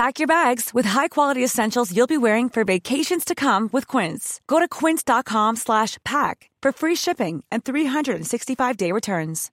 [0.00, 4.40] Pack your bags with high-quality essentials you'll be wearing for vacations to come with Quince.
[4.46, 9.50] Go to quince.com slash pack for free shipping and 365-day returns.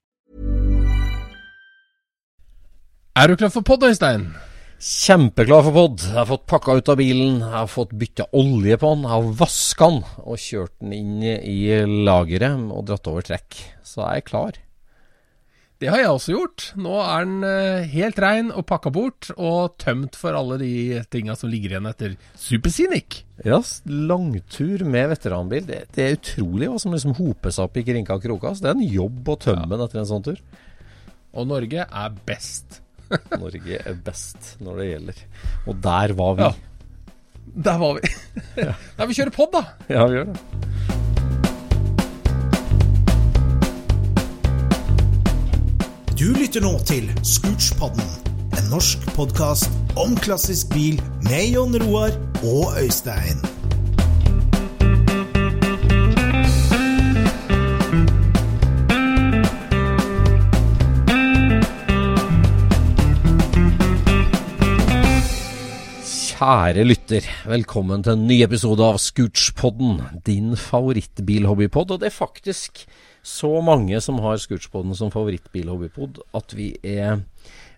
[3.19, 4.29] Er du klar for podd, Øystein?
[4.79, 5.99] Kjempeklar for pod.
[6.05, 9.15] Jeg har fått pakka ut av bilen, jeg har fått bytta olje på den, jeg
[9.17, 11.59] har vaska den og kjørt den inn i
[12.07, 13.59] lageret og dratt over trekk.
[13.83, 14.63] Så jeg er klar.
[15.77, 16.63] Det har jeg også gjort.
[16.81, 20.71] Nå er den eh, helt rein og pakka bort, og tømt for alle de
[21.13, 23.19] tinga som ligger igjen etter Super Scenic.
[23.45, 25.67] Ja, langtur med veteranbil.
[25.67, 28.55] Det, det er utrolig hva som liksom hoper seg opp i krinka og kroka.
[28.57, 30.41] Så det er en jobb å tømme den etter en sånn tur.
[31.37, 32.79] Og Norge er best.
[33.37, 35.21] Norge er best når det gjelder.
[35.67, 36.47] Og der var vi.
[36.47, 36.55] Ja.
[37.69, 38.09] Der var vi.
[38.97, 39.67] Nei, vi kjører pod, da.
[39.93, 40.56] Ja, vi gjør det.
[46.17, 48.07] Du lytter nå til Scootspodden,
[48.57, 49.69] en norsk podkast
[50.01, 50.95] om klassisk bil
[51.27, 53.37] med Jon Roar og Øystein.
[66.01, 71.93] Kjære lytter, velkommen til en ny episode av Scootspodden, din favorittbilhobbypod.
[71.93, 72.87] Og det er faktisk
[73.27, 77.19] så mange som har Scootspoden som favorittbilhobbypod at vi er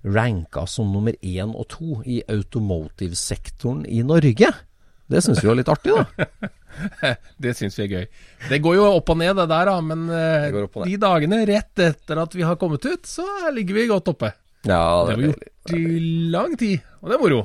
[0.05, 4.51] ranka som nummer én og to i automotive-sektoren i Norge.
[5.09, 6.51] Det syns vi var litt artig, da.
[7.43, 8.05] det syns vi er gøy.
[8.51, 9.79] Det går jo opp og ned, det der, da.
[9.81, 14.13] Men eh, de dagene rett etter at vi har kommet ut, så ligger vi godt
[14.13, 14.29] oppe.
[14.67, 17.41] Ja, Det har vi gjort i lang tid, og det er moro.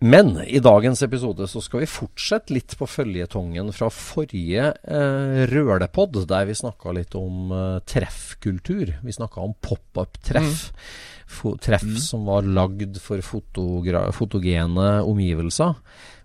[0.00, 6.22] Men i dagens episode så skal vi fortsette litt på føljetongen fra forrige eh, Rølepod,
[6.30, 8.94] der vi snakka litt om eh, treffkultur.
[9.04, 10.70] Vi snakka om pop-up-treff.
[10.70, 11.58] Mm.
[11.62, 15.76] treff som var lagd for fotogene omgivelser.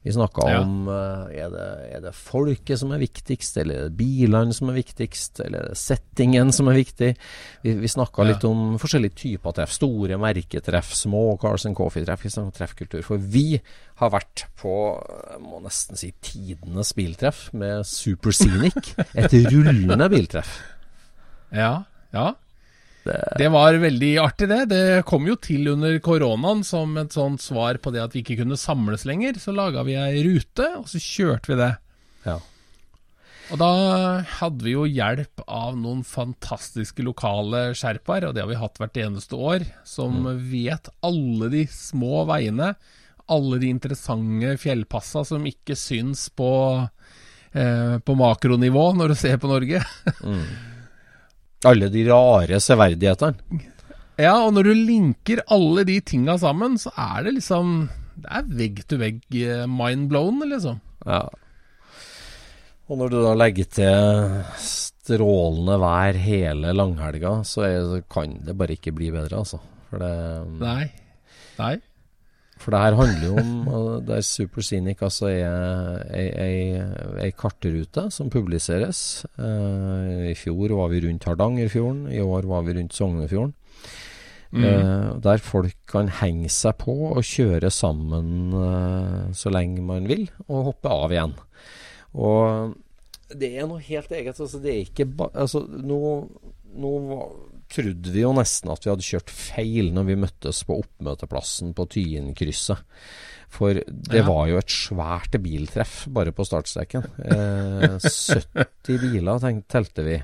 [0.05, 0.59] Vi snakka Ja.
[0.61, 1.63] om eh, er, det,
[1.97, 5.71] er det folket som er viktigst, eller er det bilene som er viktigst, eller er
[5.73, 7.09] det settingen som er viktig?
[7.65, 8.29] Vi, vi snakka Ja.
[8.35, 9.73] litt om forskjellige typer treff.
[9.73, 12.21] Store merketreff, små Cars and Coffee-treff.
[12.53, 13.01] Treffkultur.
[13.03, 13.59] For vi
[13.97, 14.75] har vært på
[15.33, 18.93] jeg må nesten si tidenes biltreff med Super Scenic.
[19.17, 20.59] Et rullende biltreff.
[21.51, 21.83] Ja,
[22.13, 22.33] ja.
[23.05, 24.63] Det var veldig artig, det.
[24.71, 28.39] Det kom jo til under koronaen som et sånt svar på det at vi ikke
[28.41, 29.37] kunne samles lenger.
[29.41, 31.71] Så laga vi ei rute, og så kjørte vi det.
[32.25, 32.39] Ja.
[33.53, 33.71] Og da
[34.39, 38.97] hadde vi jo hjelp av noen fantastiske lokale sherpaer, og det har vi hatt hvert
[39.03, 42.73] eneste år, som vet alle de små veiene,
[43.29, 46.49] alle de interessante fjellpassa som ikke syns på,
[47.53, 49.81] eh, på makronivå når du ser på Norge.
[51.65, 53.61] Alle de rare severdighetene.
[54.21, 58.45] Ja, og når du linker alle de tinga sammen, så er det liksom Det er
[58.61, 60.77] vegg to vegg mindblown, mind blown, liksom.
[61.03, 61.25] Ja.
[62.85, 68.77] Og når du da legger til strålende vær hele langhelga, så er, kan det bare
[68.77, 69.59] ikke bli bedre, altså.
[69.89, 70.13] For det,
[70.61, 70.85] Nei.
[71.59, 71.75] Nei.
[72.61, 73.51] For det her handler jo om
[74.07, 79.25] Der Super Scenic altså er ei, kartrute som publiseres.
[79.37, 83.53] Uh, I fjor var vi rundt Hardangerfjorden, i år var vi rundt Sognefjorden.
[84.55, 90.29] Eh, der folk kan henge seg på og kjøre sammen uh, så lenge man vil,
[90.47, 91.33] og hoppe av igjen.
[92.15, 92.75] Og
[93.35, 94.39] det er noe helt eget.
[94.39, 95.99] Altså, det er ikke ba altså, nå,
[96.79, 96.93] nå
[97.71, 101.85] trodde vi jo nesten at vi hadde kjørt feil når vi møttes på oppmøteplassen på
[101.95, 102.81] Tyenkrysset.
[103.55, 104.25] For det Ja.
[104.27, 107.05] var jo et svært biltreff bare på startstreken.
[107.23, 110.15] Eh, 70 biler tenk, telte vi.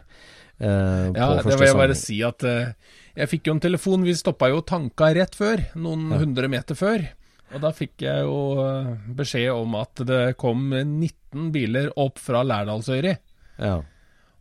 [0.62, 2.74] Eh, Ja, det vil jeg bare si at eh,
[3.16, 4.04] jeg fikk jo en telefon.
[4.06, 7.08] Vi stoppa jo tanka rett før, noen hundre meter før.
[7.54, 12.44] Og da fikk jeg jo eh, beskjed om at det kom 19 biler opp fra
[12.48, 13.16] Lærdalsøyri.
[13.60, 13.82] Ja.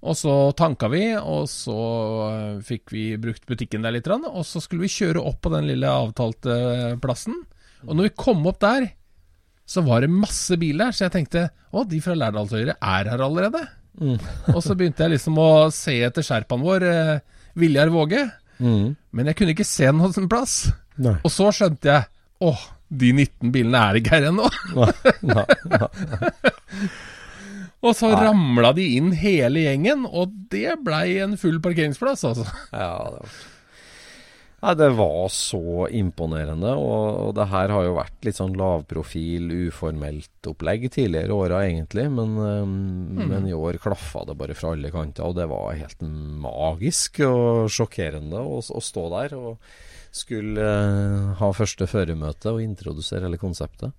[0.01, 1.75] Og så tanka vi, og så
[2.31, 5.67] eh, fikk vi brukt butikken der litt, og så skulle vi kjøre opp på den
[5.69, 6.55] lille avtalte
[7.03, 7.37] plassen.
[7.85, 8.87] Og når vi kom opp der,
[9.69, 11.45] så var det masse biler, så jeg tenkte
[11.77, 13.61] å, de fra Lærdalsøyri er her allerede.
[14.55, 17.21] Og så begynte jeg liksom å se etter sherpaen vår, eh,
[17.61, 18.25] Viljar Våge,
[18.61, 18.91] Mm.
[19.17, 20.67] men jeg kunne ikke se noen plass.
[21.01, 21.15] Nei.
[21.25, 22.05] Og så skjønte jeg
[22.45, 22.51] å,
[22.93, 24.51] de 19 bilene er ikke her ennå.
[27.81, 27.91] Nei, nei.
[27.91, 32.45] Og så ramla de inn hele gjengen, og det blei en full parkeringsplass, altså.
[32.75, 33.41] Ja, det var
[34.61, 39.47] Nei, det var så imponerende, og, og det her har jo vært litt sånn lavprofil,
[39.71, 42.75] uformelt opplegg tidligere åra egentlig, men, um,
[43.17, 47.73] men i år klaffa det bare fra alle kanter, og det var helt magisk og
[47.73, 49.73] sjokkerende å, å stå der og
[50.13, 53.95] skulle eh, ha første føremøte og introdusere hele konseptet.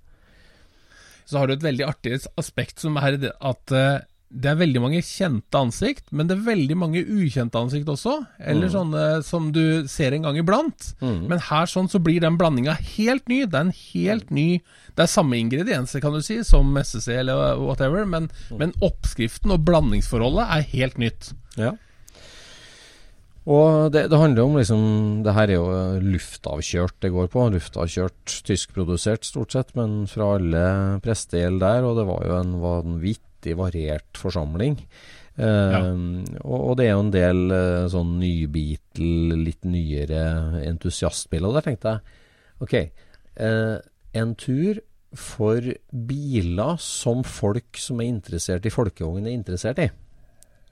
[1.26, 4.00] Så har du et veldig artig aspekt som er at eh,
[4.32, 8.14] det er veldig mange kjente ansikt, men det er veldig mange ukjente ansikt også.
[8.40, 10.94] Eller sånne som du ser en gang iblant.
[11.04, 13.42] Men her sånn så blir den blandinga helt ny.
[13.44, 14.48] Det er en helt ny
[14.96, 18.30] Det er samme ingredienser, kan du si, som SSC eller whatever, men,
[18.60, 21.32] men oppskriften og blandingsforholdet er helt nytt.
[21.60, 21.76] Ja.
[23.52, 24.84] Og det, det handler om liksom
[25.26, 27.48] Det her er jo luftavkjørt det går på.
[27.56, 30.66] Luftavkjørt, tyskprodusert stort sett, men fra alle
[31.04, 31.88] prestegjeld der.
[31.88, 34.78] Og det var jo en vanvittig variert forsamling.
[35.42, 35.92] Eh,
[36.44, 40.24] og, og det er jo en del eh, sånn nybeatle, litt nyere
[40.68, 41.50] entusiastbiler.
[41.50, 42.78] Og der tenkte jeg OK,
[43.42, 43.76] eh,
[44.22, 44.82] en tur
[45.18, 49.90] for biler som folk som er interessert i folkevogn, er interessert i.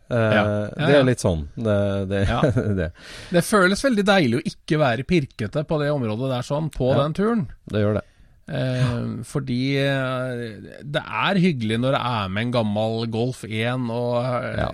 [0.10, 0.44] Eh, Ja.
[0.44, 1.48] Ja, Det er litt sånn.
[1.56, 1.80] Det,
[2.10, 2.42] det, Ja.
[2.80, 2.92] det,
[3.32, 7.14] Det føles veldig deilig å ikke være pirkete på det området der sånn, på den
[7.18, 7.48] turen.
[7.70, 8.06] det gjør det.
[8.50, 10.40] Eh, fordi eh,
[10.82, 14.72] det er hyggelig når det er med en gammel Golf 1 og eh, Ja.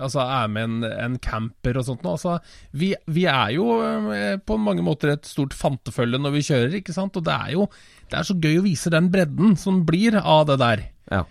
[0.00, 2.02] Altså er med en, en camper og sånt.
[2.06, 2.38] Altså,
[2.74, 3.68] vi, vi er jo
[4.46, 7.14] på mange måter et stort fantefølge når vi kjører, ikke sant.
[7.18, 7.68] Og det er jo
[8.10, 10.82] det er så gøy å vise den bredden som blir av det der.
[11.12, 11.22] Ja.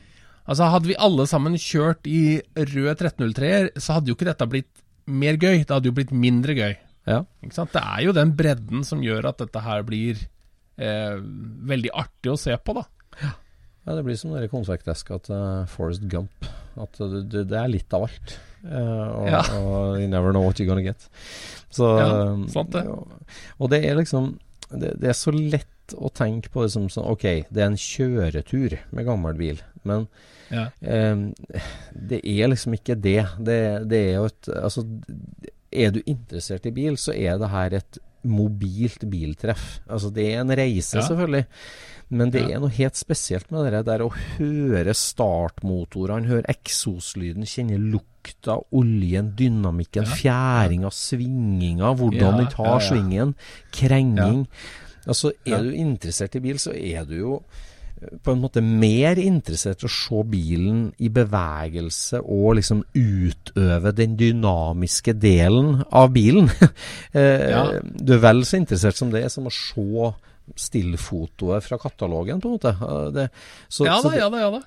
[0.50, 4.84] Altså Hadde vi alle sammen kjørt i rød 1303-er, så hadde jo ikke dette blitt
[5.10, 5.62] mer gøy.
[5.62, 6.74] Det hadde jo blitt mindre gøy.
[7.10, 7.22] ja.
[7.42, 10.18] Det er jo den bredden som gjør at dette her blir
[10.78, 11.16] eh,
[11.70, 12.86] veldig artig å se på, da.
[13.86, 16.46] Ja, det blir som dere konsertdeska til Forest Gump.
[16.80, 18.36] At det, det, det er litt av alt.
[18.66, 19.40] Uh, og, Ja.
[19.62, 21.08] og you never know what you're gonna get.
[21.70, 22.10] Så, Ja,
[22.54, 22.86] sant det.
[22.90, 23.14] Og,
[23.58, 24.34] og det er liksom
[24.70, 27.76] det, det er så lett å tenke på det som sånn OK, det er en
[27.80, 29.62] kjøretur med gammel bil.
[29.84, 30.08] Men
[30.52, 30.68] Ja.
[30.82, 31.16] eh,
[31.94, 33.26] det er liksom ikke det.
[33.40, 33.88] det.
[33.90, 34.86] Det er jo et Altså,
[35.72, 39.80] er du interessert i bil, så er det her et mobilt biltreff.
[39.88, 41.02] Altså, det er en reise, Ja.
[41.08, 41.46] selvfølgelig.
[42.12, 42.56] Men det Ja.
[42.56, 49.36] er noe helt spesielt med det der å høre startmotorene, høre eksoslyden, kjenne lukta, oljen,
[49.36, 50.16] dynamikken, Ja.
[50.16, 53.36] fjæringa, svinginga, hvordan Ja, den tar svingen,
[53.72, 54.48] krenging.
[55.10, 55.62] Altså, er Ja.
[55.66, 57.34] du interessert i bil, så er du jo
[58.02, 63.92] eh, på en måte mer interessert i å se bilen i bevegelse og liksom utøve
[63.98, 66.50] den dynamiske delen av bilen.
[67.14, 67.64] Eh, Ja.
[67.82, 70.14] Du er vel så interessert som det som å se
[70.56, 72.72] stillfotoet fra katalogen, på en måte.
[73.14, 73.28] Det,
[73.70, 74.62] så, ja da, ja da, ja da.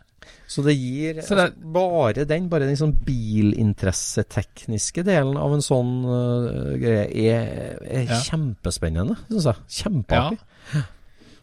[0.49, 5.61] Så det gir Så det- altså, bare den, bare den sånn bilinteressetekniske delen av en
[5.65, 8.21] sånn uh, greie er, er Ja.
[8.29, 9.57] kjempespennende, syns jeg.
[9.83, 10.39] Kjempeartig.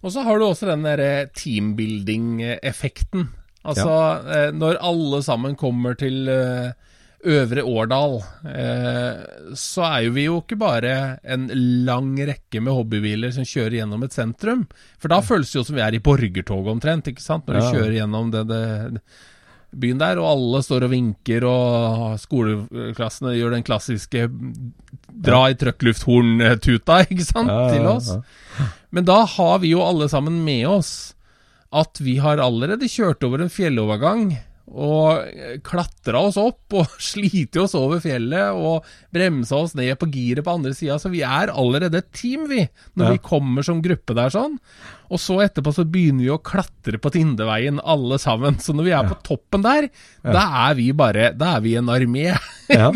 [0.03, 3.27] Og så har du også den derre teambuilding-effekten.
[3.65, 4.51] Altså, ja.
[4.55, 6.71] når alle sammen kommer til eh,
[7.19, 8.13] Øvre Årdal,
[8.47, 9.23] eh,
[9.59, 10.93] så er jo vi jo ikke bare
[11.27, 11.49] en
[11.87, 14.63] lang rekke med hobbybiler som kjører gjennom et sentrum.
[15.03, 17.49] For da føles det jo som vi er i borgertog omtrent, ikke sant?
[17.49, 19.01] Når du kjører gjennom det, det,
[19.83, 24.25] byen der, og alle står og vinker, og skoleklassene gjør den klassiske
[25.09, 28.13] dra i trøkklufthorn-tuta, ikke sant, til oss.
[28.95, 30.93] Men da har vi jo alle sammen med oss
[31.69, 34.31] at vi har allerede kjørt over en fjellovergang,
[34.69, 40.45] og klatra oss opp og slite oss over fjellet og bremsa oss ned på giret
[40.45, 40.99] på andre sida.
[41.01, 43.11] Så vi er allerede et team, vi, når Ja.
[43.15, 44.59] vi kommer som gruppe der sånn.
[45.09, 48.59] Og så etterpå så begynner vi å klatre på Tindeveien, alle sammen.
[48.61, 49.87] Så når vi er på toppen der,
[50.21, 52.27] da er vi bare Da er vi en armé.
[52.69, 52.91] Ja.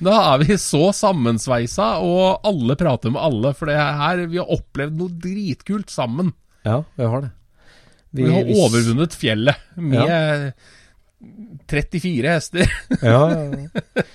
[0.00, 3.50] Da er vi så sammensveisa, og alle prater med alle.
[3.52, 6.30] For det her, vi har opplevd noe dritkult sammen.
[6.64, 7.30] Ja, vi har det.
[8.14, 10.54] Vi, har overvunnet fjellet med
[11.70, 12.70] 34 hester.
[13.02, 14.14] Ja, ja, ja.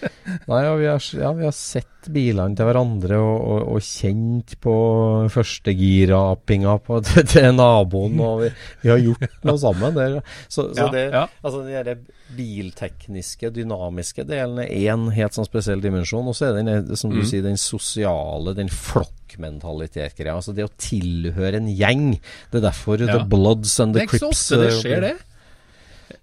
[0.50, 4.54] Nei, ja, vi har, ja, vi har sett bilene til hverandre og, og, og kjent
[4.62, 4.74] på
[5.34, 8.50] førstegirapinga på- til, til naboen, og vi,
[8.84, 9.96] vi har gjort noe sammen.
[9.98, 10.20] der.
[10.48, 11.24] så så Ja, det, ja.
[11.44, 12.06] altså den
[12.38, 16.28] biltekniske, dynamiske delen er én helt sånn spesiell dimensjon.
[16.30, 17.26] Og så er den, som du Mm.
[17.26, 20.36] sier, den sosiale, den flokkmentalitet-greia.
[20.38, 22.20] Altså det å tilhøre en gjeng.
[22.52, 23.18] Det er derfor Ja.
[23.18, 25.16] The Bloods and Det er ikke så ofte det eh, skjer, det.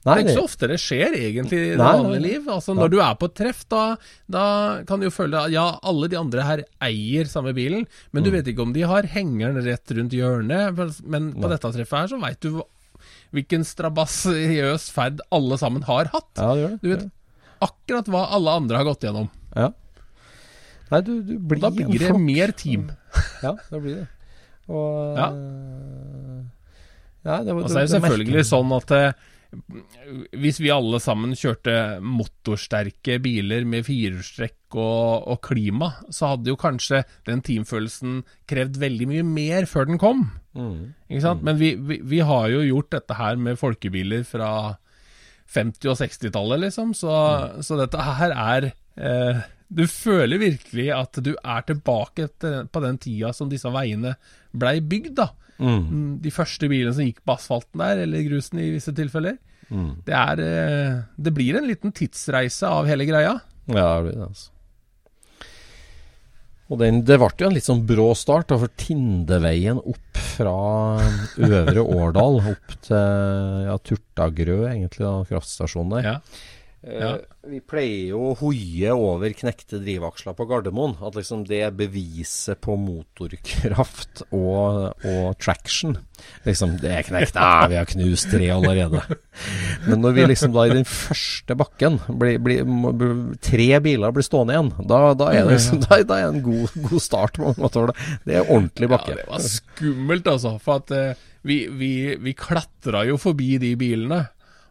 [0.07, 2.47] Nei, det er ikke så ofte det skjer, egentlig, i det vanlige liv.
[2.49, 3.97] Altså, Når du er på treff, da,
[4.31, 4.45] da
[4.87, 8.25] kan du jo føle at ja, alle de andre her eier samme bilen, men Mm.
[8.27, 11.03] du vet ikke om de har hengeren rett rundt hjørnet.
[11.07, 12.63] Men på dette treffet her så veit du
[13.35, 16.31] hvilken strabasiøs ferd alle sammen har hatt.
[16.39, 16.81] Ja, det gjør det.
[16.83, 17.11] Du vet
[17.67, 19.31] akkurat hva alle andre har gått gjennom.
[19.57, 19.71] Ja.
[20.91, 22.91] Nei, du, du blir Og da blir det mer team.
[23.43, 24.09] Ja, det blir det.
[24.69, 25.31] Og Ja.
[27.25, 29.13] ja, det, var- Og så er det selvfølgelig sånn at eh,
[30.37, 36.59] hvis vi alle sammen kjørte motorsterke biler med firehjulstrekk og, og klima, så hadde jo
[36.61, 38.21] kanskje den teamfølelsen
[38.51, 40.27] krevd veldig mye mer før den kom.
[40.57, 40.97] Mm.
[41.09, 41.45] Ikke sant?
[41.47, 44.51] Men vi, vi, vi har jo gjort dette her med folkebiler fra
[45.55, 47.15] 50- og 60-tallet, liksom, så,
[47.63, 52.99] så dette her er eh, Du føler virkelig at du er tilbake etter, på den
[53.03, 54.17] tida som disse veiene
[54.57, 55.31] blei bygd, da.
[55.59, 56.19] Mm.
[56.25, 59.39] De første bilene som gikk på asfalten der, eller grusen i visse tilfeller.
[59.67, 59.93] Mm.
[60.07, 63.39] Det er eh, Det blir en liten tidsreise av hele greia.
[63.67, 64.53] Ja, det blir det, altså.
[66.67, 70.57] Og den, det ble jo en litt sånn brå start, da, for Tindeveien opp fra
[71.39, 76.09] Øvre Årdal opp til ja, Turtagrø, egentlig, da, kraftstasjonen der.
[76.11, 76.17] Ja.
[76.87, 77.17] Ja.
[77.17, 80.97] Eh, vi pleier jo å hoie over knekte drivaksler på Gardermoen.
[81.03, 85.97] At liksom det er beviset på motorkraft og, og traction.
[86.47, 87.37] Liksom, det er knekt.
[87.39, 89.03] Nei, vi har knust tre allerede.
[89.87, 93.17] Men når vi liksom da i den første bakken blir, blir, blir,
[93.47, 94.73] Tre biler blir stående igjen.
[94.89, 97.93] Da, da er det liksom Da, da er en god, god start på mange måter.
[98.27, 99.19] Det er ordentlig Ja, bakke.
[99.19, 100.57] det var skummelt, altså.
[100.63, 104.25] For at eh, vi, vi, vi klatra jo forbi de bilene.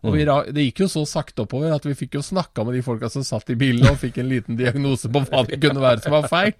[0.05, 2.83] Og vi, det gikk jo så sakte oppover at vi fikk jo snakka med de
[2.85, 6.03] folka som satt i bilen og fikk en liten diagnose på hva det kunne være
[6.05, 6.55] som var feil.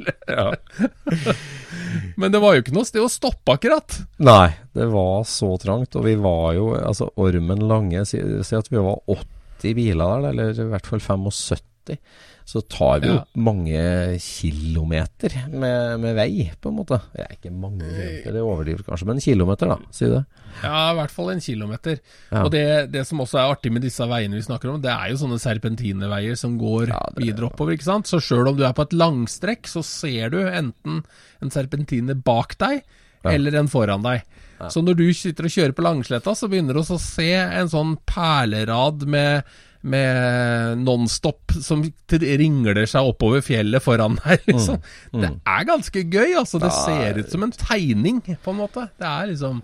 [2.20, 3.98] Men det var jo ikke noe sted å stoppe, akkurat.
[4.24, 5.96] Nei, det var så trangt.
[5.96, 10.30] Og vi var jo Altså, Ormen Lange Si, si at vi var 80 biler der,
[10.32, 12.00] eller i hvert fall 75.
[12.46, 13.24] Så tar vi jo Ja.
[13.42, 17.00] mange kilometer med, med vei, på en måte.
[17.16, 19.78] Det er ikke mange kilometer, det overdriver kanskje, men en kilometer, da.
[19.96, 20.22] Si det.
[20.62, 21.98] Ja, i hvert fall en kilometer.
[22.32, 22.44] Ja.
[22.46, 25.10] Og det, det som også er artig med disse veiene vi snakker om, det er
[25.12, 28.06] jo sånne serpentineveier som går Ja, det- videre oppover, ikke sant.
[28.08, 31.02] Så sjøl om du er på et langstrekk, så ser du enten
[31.42, 32.84] en serpentine bak deg,
[33.26, 34.22] eller en foran deg.
[34.70, 37.68] Så når du sitter og kjører på Langsletta, så begynner du også å se en
[37.68, 39.44] sånn perlerad med
[39.86, 44.80] med Nonstop som ringler seg oppover fjellet foran deg, liksom.
[45.14, 46.62] Det er ganske gøy, altså.
[46.64, 48.88] Det ser ut som en tegning, på en måte.
[48.98, 49.64] Det er liksom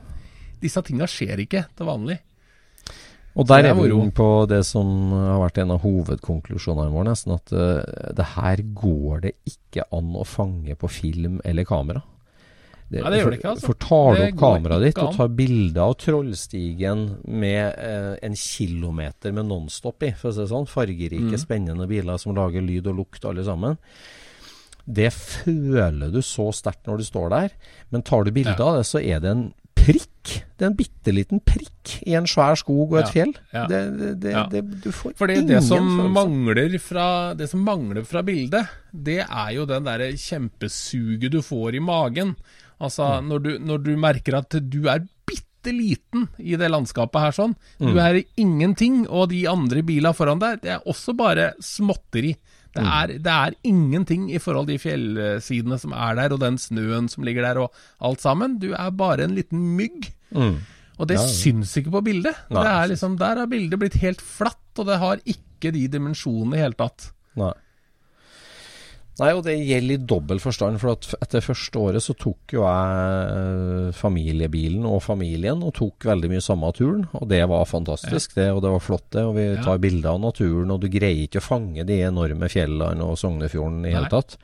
[0.62, 2.20] Disse tinga skjer ikke til vanlig.
[3.34, 4.04] Og der er vi moro.
[4.14, 7.34] på det som har vært en av hovedkonklusjonene våre, nesten.
[7.34, 12.04] At uh, det her går det ikke an å fange på film eller kamera.
[13.00, 13.66] Nei, det gjør det ikke, altså.
[13.70, 19.32] For tar du opp kameraet ditt og tar bilde av Trollstigen med eh, en kilometer
[19.32, 21.38] med Nonstop i, for å si det sånn, fargerike, Mm.
[21.40, 23.78] spennende biler som lager lyd og lukt alle sammen,
[24.92, 27.50] det føler du så sterkt når du står der.
[27.94, 28.66] Men tar du bilde Ja.
[28.66, 30.42] av det, så er det en prikk.
[30.58, 33.34] Det er en bitte liten prikk i en svær skog og et Ja, fjell.
[33.54, 33.66] ja.
[33.68, 34.44] Det, det, det, Ja.
[34.52, 36.14] det, du får Fordi ingen det som, følelse.
[36.14, 41.76] mangler fra, det som mangler fra bildet, det er jo den derre kjempesuget du får
[41.76, 42.36] i magen.
[42.82, 47.36] Altså, når, du, når du merker at du er bitte liten i det landskapet her
[47.38, 47.54] sånn.
[47.78, 52.34] Du er ingenting, og de andre bilene foran deg, det er også bare småtteri.
[52.72, 56.58] Det er, det er ingenting i forhold til de fjellsidene som er der, og den
[56.62, 58.56] snøen som ligger der, og alt sammen.
[58.64, 60.08] Du er bare en liten mygg.
[60.32, 60.62] Mm.
[61.02, 62.46] Og det syns ikke på bildet.
[62.50, 66.58] Det er liksom, der har bildet blitt helt flatt, og det har ikke de dimensjonene
[66.58, 67.12] i hele tatt.
[67.40, 67.52] Nei.
[69.20, 70.80] Nei, og det gjelder i dobbel forstand.
[70.82, 76.08] For at etter første året så tok jo jeg eh, familiebilen og familien og tok
[76.08, 77.04] veldig mye samme turen.
[77.20, 78.48] Og det var fantastisk, det.
[78.56, 79.26] Og det var flott, det.
[79.28, 79.62] Og vi Ja.
[79.66, 83.86] tar bilder av naturen, og du greier ikke å fange de enorme fjellene og Sognefjorden
[83.86, 84.38] i hele tatt.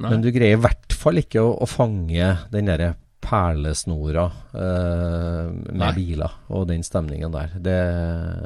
[0.00, 0.10] Nei.
[0.10, 4.24] Men du greier i hvert fall ikke å, å fange den derre perlesnora
[4.56, 5.92] eh, med Nei.
[5.94, 7.52] biler og den stemningen der.
[7.62, 7.76] Det,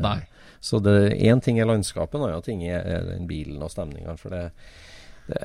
[0.04, 0.18] Nei.
[0.60, 4.18] så det én ting er landskapet, en annen ting er, er den bilen og stemningen.
[4.20, 4.50] For det,
[5.26, 5.40] det,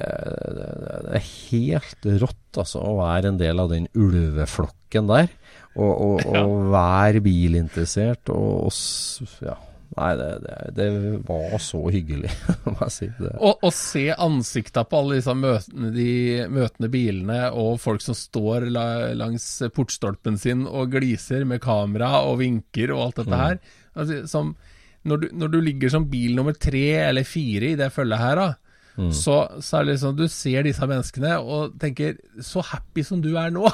[0.57, 0.69] det,
[1.07, 5.33] det er helt rått altså, å være en del av den ulveflokken der.
[5.75, 9.57] Og, og, og være bilinteressert og, og ja.
[9.91, 10.85] Nei, det, det, det
[11.27, 12.29] var så hyggelig,
[12.69, 13.07] må jeg si.
[13.17, 13.33] Det.
[13.43, 16.13] Å se ansikta på alle disse møtene, de
[16.47, 18.85] møtende bilene, og folk som står la,
[19.19, 23.59] langs portstolpen sin og gliser med kamera og vinker og alt dette her.
[23.91, 24.55] Altså, som,
[25.03, 28.39] når, du, når du ligger som bil nummer tre eller fire i det følget her,
[28.39, 28.70] da,
[29.15, 33.29] så, så er det liksom Du ser disse menneskene og tenker Så happy som du
[33.39, 33.69] er nå.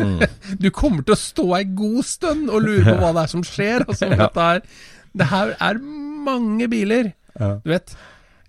[0.62, 3.44] du kommer til å stå ei god stund og lure på hva det er som
[3.46, 3.84] skjer.
[3.86, 4.64] Altså, dette er,
[5.20, 7.12] det her er mange biler.
[7.36, 7.54] Ja.
[7.62, 7.92] Du vet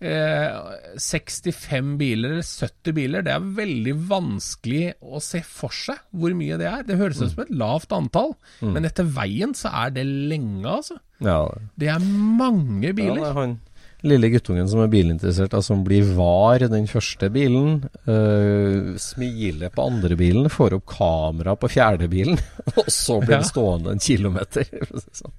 [0.03, 6.35] eh, 65 biler eller 70 biler, det er veldig vanskelig å se for seg hvor
[6.37, 6.87] mye det er.
[6.87, 10.99] Det høres ut som et lavt antall, men etter veien så er det lenge, altså.
[11.23, 11.43] Ja,
[11.79, 13.19] Det er mange biler.
[13.19, 13.59] Ja, det er han
[14.03, 17.85] lille guttungen som er bilinteressert, altså, som blir var den første bilen.
[18.07, 22.39] øh, smiler på andre bilen, får opp kamera på fjerde bilen,
[22.77, 24.67] og så blir den stående en kilometer.
[24.91, 25.35] sånn.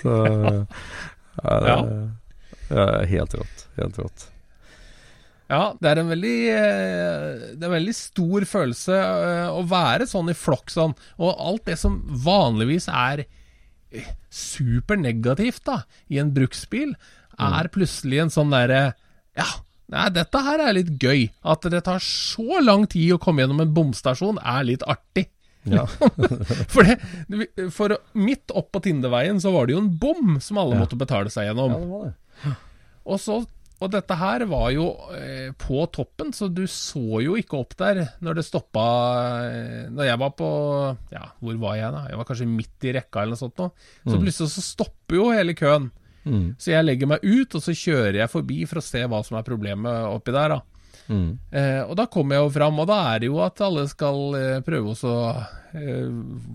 [0.00, 0.16] Så
[1.44, 1.78] ja, det,
[2.70, 3.64] ja, helt rått.
[3.78, 4.28] Helt rått.
[5.48, 10.04] Ja, det er en veldig eh, Det er en veldig stor følelse eh, å være
[10.10, 10.92] sånn i flokk sånn.
[11.16, 13.24] Og alt det som vanligvis er
[14.28, 15.78] supernegativt da
[16.12, 16.92] i en bruksbil,
[17.38, 18.82] er plutselig en sånn derre
[19.38, 19.46] Ja,
[19.94, 21.28] nei, dette her er litt gøy.
[21.46, 25.28] At det tar så lang tid å komme gjennom en bomstasjon, er litt artig.
[25.68, 25.84] Ja.
[26.72, 30.76] For, det, for midt opp på Tindeveien så var det jo en bom som alle
[30.78, 30.82] Ja.
[30.84, 31.74] måtte betale seg gjennom.
[31.74, 32.56] ja, det var det.
[33.08, 33.36] Og, så,
[33.80, 38.00] og dette her var jo eh, på toppen, så du så jo ikke opp der
[38.24, 38.86] når det stoppa
[39.50, 40.48] eh, Når jeg var på
[41.14, 42.02] Ja, hvor var jeg da?
[42.10, 43.68] Jeg var kanskje midt i rekka eller noe sånt nå.
[44.08, 45.90] Så plutselig så stopper jo hele køen.
[46.28, 46.48] Mm.
[46.60, 49.38] Så jeg legger meg ut, og så kjører jeg forbi for å se hva som
[49.38, 50.78] er problemet oppi der, da.
[51.08, 51.38] Mm.
[51.50, 54.36] Eh, og da kommer jeg jo fram, og da er det jo at alle skal
[54.36, 55.22] eh, prøve også å
[55.80, 56.10] eh,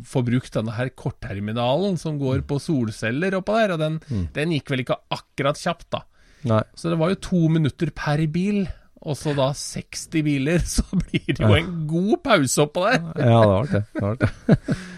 [0.09, 3.99] få brukt denne her kortterminalen som går på solceller oppå der, og den,
[4.35, 6.03] den gikk vel ikke akkurat kjapt, da.
[6.49, 6.61] Nei.
[6.77, 8.65] Så det var jo to minutter per bil,
[9.03, 12.99] og så da 60 biler, så blir det jo en god pause oppå der.
[13.17, 13.85] Ja, det var det.
[13.93, 14.81] det, var det.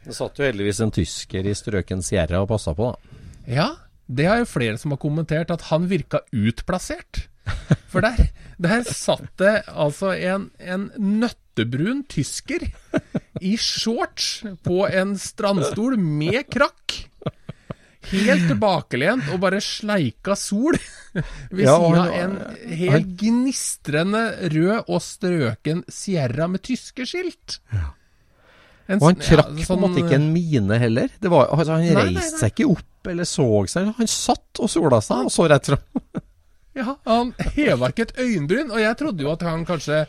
[0.00, 3.18] Det satt jo heldigvis en tysker i strøken Sierra og passa på, da.
[3.48, 3.72] Ja,
[4.10, 7.26] det har jo flere som har kommentert, at han virka utplassert.
[7.90, 8.30] For der,
[8.62, 12.66] der satt det altså en, en nøttebrun tysker
[13.40, 16.98] i shorts på en strandstol med krakk.
[18.10, 20.78] Helt tilbakelent og bare sleika sol
[21.52, 22.36] ved Ja, siden av en
[22.80, 24.22] helt gnistrende
[24.54, 27.58] rød og strøken Sierra med tyskerskilt.
[28.90, 31.12] En Og han trakk ja, trakk på en sånn- måte ikke en mine heller.
[31.22, 32.40] Det var, altså, han Nei, nei, reiste nei.
[32.42, 33.92] seg ikke opp eller så seg.
[34.00, 36.02] Han satt og sola seg og så rett fram.
[36.80, 40.04] Ja, han heva ikke et øyenbryn, og jeg trodde jo at han kanskje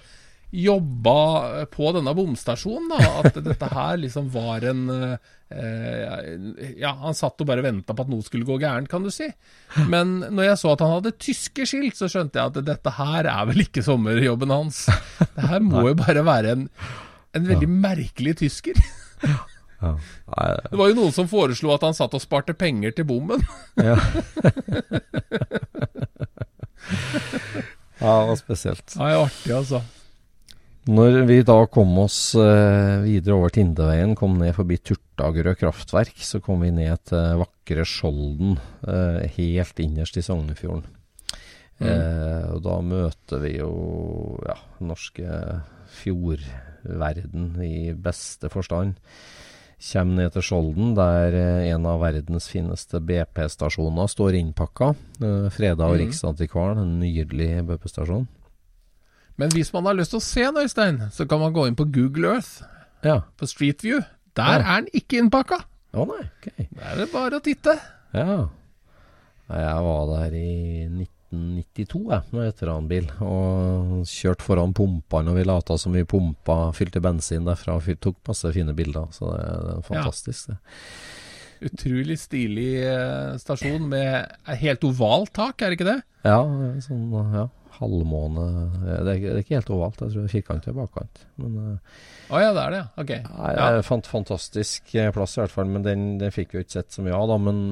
[0.54, 3.08] jobba på denne bomstasjonen, da.
[3.26, 8.12] At dette her liksom var en eh, Ja, han satt og bare venta på at
[8.14, 9.28] noe skulle gå gærent, kan du si.
[9.90, 13.30] Men når jeg så at han hadde tyske skilt, så skjønte jeg at dette her
[13.34, 14.86] er vel ikke sommerjobben hans.
[15.36, 16.68] Det her må jo bare være en,
[17.38, 18.80] en veldig merkelig tysker.
[19.82, 19.96] Ja.
[20.70, 23.42] Det var jo noen som foreslo at han satt og sparte penger til bommen.
[23.82, 23.98] ja.
[28.02, 28.94] ja, det var spesielt.
[28.94, 29.82] Ja, det er artig, altså.
[30.90, 36.42] Når vi da kom oss eh, videre over Tindeveien, kom ned forbi Turtagerød kraftverk, så
[36.42, 38.58] kom vi ned til vakre Skjolden,
[38.90, 40.88] eh, helt innerst i Sognefjorden.
[41.82, 43.72] Eh, og da møter vi jo
[44.46, 45.38] ja, norske
[46.82, 48.96] fjordverden i beste forstand.
[49.82, 54.92] Kjem ned til Skjolden, der eh, en av verdens fineste BP-stasjoner står innpakka.
[55.22, 56.02] Eh, Freda og mm.
[56.04, 58.28] Riksantikvaren, en nydelig BP-stasjon.
[59.42, 61.76] Men hvis man har lyst til å se den, Øystein, så kan man gå inn
[61.80, 62.62] på Google Earth,
[63.04, 63.22] Ja.
[63.38, 64.04] på Street View.
[64.38, 64.78] Der Ja.
[64.78, 65.64] er den ikke innpakka.
[65.94, 66.52] Å nei, ok.
[66.78, 67.74] Der er det bare å titte.
[68.14, 68.50] Ja.
[69.50, 70.86] Jeg var der i
[71.32, 77.02] 1992 jeg, med veteranbil, og kjørte foran pumpene, og vi lata som vi pumpa, fylte
[77.04, 79.08] bensin derfra, og tok masse fine bilder.
[79.16, 80.60] Så det, det er fantastisk, det.
[81.62, 86.00] Utrolig stilig eh, stasjon med helt ovalt tak, er det ikke det?
[86.26, 86.40] Ja,
[86.82, 87.48] sånn, ja.
[87.80, 88.46] Halvmåne
[88.82, 91.22] det er, det er ikke helt ovalt, jeg tror det er firkant eller bakkant.
[91.42, 92.88] Men oh, ja, det er det, ja.
[93.04, 93.14] Ok.
[93.30, 93.70] Nei, Ja.
[93.88, 96.92] fant fantastisk eh, plass i hvert fall, men den, den fikk vi jo ikke sett
[96.98, 97.28] så mye av.
[97.32, 97.64] da, Men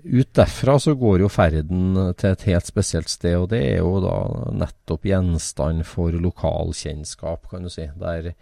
[0.00, 3.98] ut derfra så går jo ferden til et helt spesielt sted, og det er jo
[4.04, 4.16] da
[4.62, 7.88] nettopp gjenstand for lokalkjennskap, kan du si.
[8.00, 8.32] Der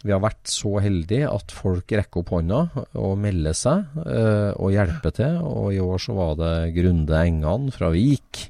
[0.00, 2.60] vi har vært så heldige at folk rekker opp hånda
[2.96, 5.34] og melder seg eh, og hjelper til.
[5.44, 8.46] Og i år så var det Grunde Engan fra Vik.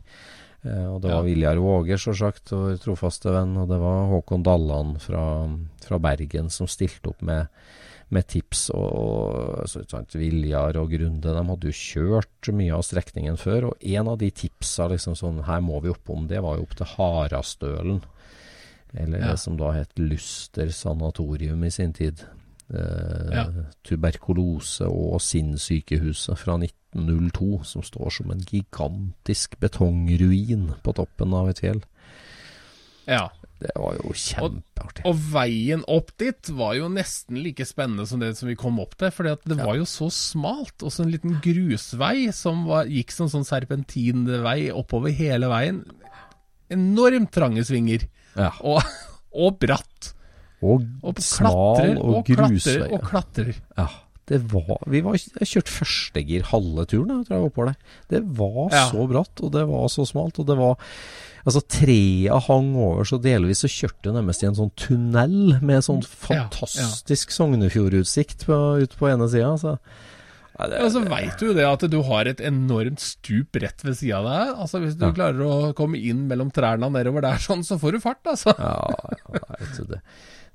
[0.62, 3.54] Eh, og det var Viljar Våger, sjølsagt, vår trofaste venn.
[3.56, 5.22] Og det var Håkon Dalland fra,
[5.86, 7.48] fra Bergen som stilte opp med,
[8.12, 8.66] med tips.
[8.76, 13.70] Og, og Viljar og Grunde de hadde jo kjørt mye av strekningen før.
[13.70, 16.76] Og en av de tipsa liksom sånn, her må vi oppom, det var jo opp
[16.76, 18.02] til Harastølen.
[18.92, 19.26] Eller Ja.
[19.32, 22.24] det som da het Luster sanatorium i sin tid.
[22.74, 23.46] Eh, Ja.
[23.86, 26.56] Tuberkulose- og sinnssykehuset fra
[26.94, 31.82] 1902, som står som en gigantisk betongruin på toppen av et fjell.
[33.10, 33.28] Ja.
[33.60, 35.02] Det var jo kjempeartig.
[35.04, 38.94] Og veien opp dit var jo nesten like spennende som det som vi kom opp
[39.00, 39.10] til.
[39.12, 40.80] For det var jo så smalt.
[40.80, 45.82] Og så en liten grusvei som var, gikk som sånn serpentinvei oppover hele veien.
[46.72, 48.06] Enormt trange svinger.
[48.38, 48.52] ja.
[48.64, 48.80] Og,
[49.36, 50.14] og bratt.
[50.64, 51.52] Og, Og smal
[51.96, 52.88] og, og, og klatrer grusvei.
[52.92, 53.52] og klatrer.
[53.76, 53.86] Ja,
[54.30, 57.96] det var Vi var, jeg kjørte førstegir halve turen, jeg tror jeg oppover der.
[58.14, 58.84] Det var Ja.
[58.92, 60.76] så bratt, og det var så smalt, og det var
[61.40, 65.80] Altså, trea hang over, så delvis så kjørte jeg nærmest i en sånn tunnel med
[65.86, 69.54] sånn Ja, fantastisk Sognefjordutsikt på, ut på ene sida.
[69.56, 69.72] Så.
[70.58, 73.96] Ja, det, Og så veit du det at du har et enormt stup rett ved
[73.96, 74.52] sida av deg.
[74.66, 75.12] Altså Hvis du Ja.
[75.16, 78.52] klarer å komme inn mellom trærne nedover der, sånn, så får du fart, altså.
[78.58, 78.76] Ja,
[79.16, 80.02] ja vet du, det,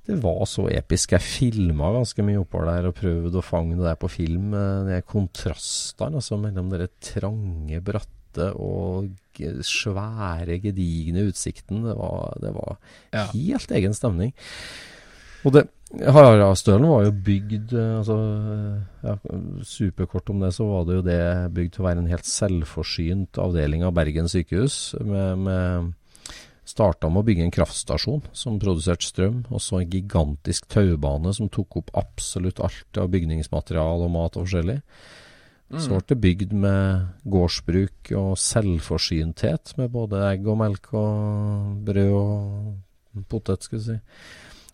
[0.05, 1.15] det var så episk.
[1.15, 4.53] Jeg filma ganske mye oppover der og prøvde å fange det der på film.
[4.53, 9.09] eh, De kontrastene altså, mellom den trange, bratte og
[9.65, 11.83] svære, gedigne utsikten.
[11.87, 12.77] Det var, det var
[13.13, 13.25] Ja.
[13.33, 14.33] helt egen stemning.
[15.45, 15.67] Og det
[16.01, 18.15] Harastølen var jo bygd eh, altså,
[19.05, 19.13] ja,
[19.63, 21.19] Superkort om det, så var det jo det
[21.55, 24.95] bygd til å være en helt selvforsynt avdeling av Bergen sykehus.
[25.01, 25.93] med, med
[26.75, 31.47] starta med å bygge en kraftstasjon som produserte strøm, og så en gigantisk taubane som
[31.47, 34.81] tok opp absolutt alt av bygningsmaterial og mat og forskjellig.
[35.75, 42.11] Så ble det bygd med gårdsbruk og selvforsynthet, med både egg og melk og brød
[42.19, 43.97] og potet, skal vi si.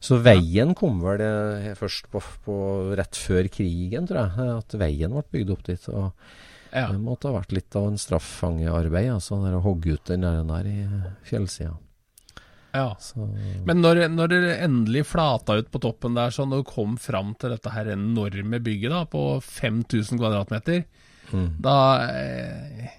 [0.02, 2.56] Så veien kom vel det først på, på
[2.98, 5.88] rett før krigen, tror jeg, at veien ble bygd opp dit.
[5.94, 6.12] og
[6.74, 6.88] Ja.
[6.90, 10.44] det måtte ha vært litt av en straffangearbeid, altså, der å hogge ut den der,
[10.44, 10.78] der i
[11.30, 11.78] fjellsida.
[12.74, 12.96] Ja.
[13.00, 13.28] Så
[13.68, 17.54] Men når, når det endelig flata ut på toppen der, sånn, og kom fram til
[17.56, 20.84] dette her enorme bygget da, på 5000 kvadratmeter,
[21.34, 21.48] mm.
[21.64, 22.98] da eh,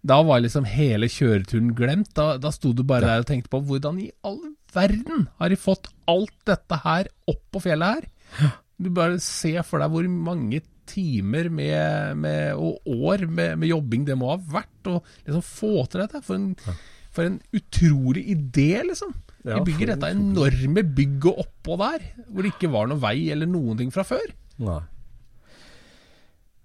[0.00, 2.14] Da var liksom hele kjøreturen glemt.
[2.16, 3.14] Da, da sto du bare Ja.
[3.14, 4.40] der og tenkte på hvordan i all
[4.72, 8.52] verden har de fått alt dette her opp på fjellet her?
[8.80, 14.06] Du bare ser for deg hvor mange timer med, med, og år med, med jobbing
[14.08, 14.96] det må ha vært å
[15.26, 16.22] liksom få til dette.
[16.24, 16.54] For en,
[17.10, 19.12] for en utrolig idé, liksom.
[19.44, 23.48] Ja, De bygger dette enorme bygget oppå der, hvor det ikke var noe vei eller
[23.48, 24.26] noen ting fra før.
[24.60, 24.80] Nei.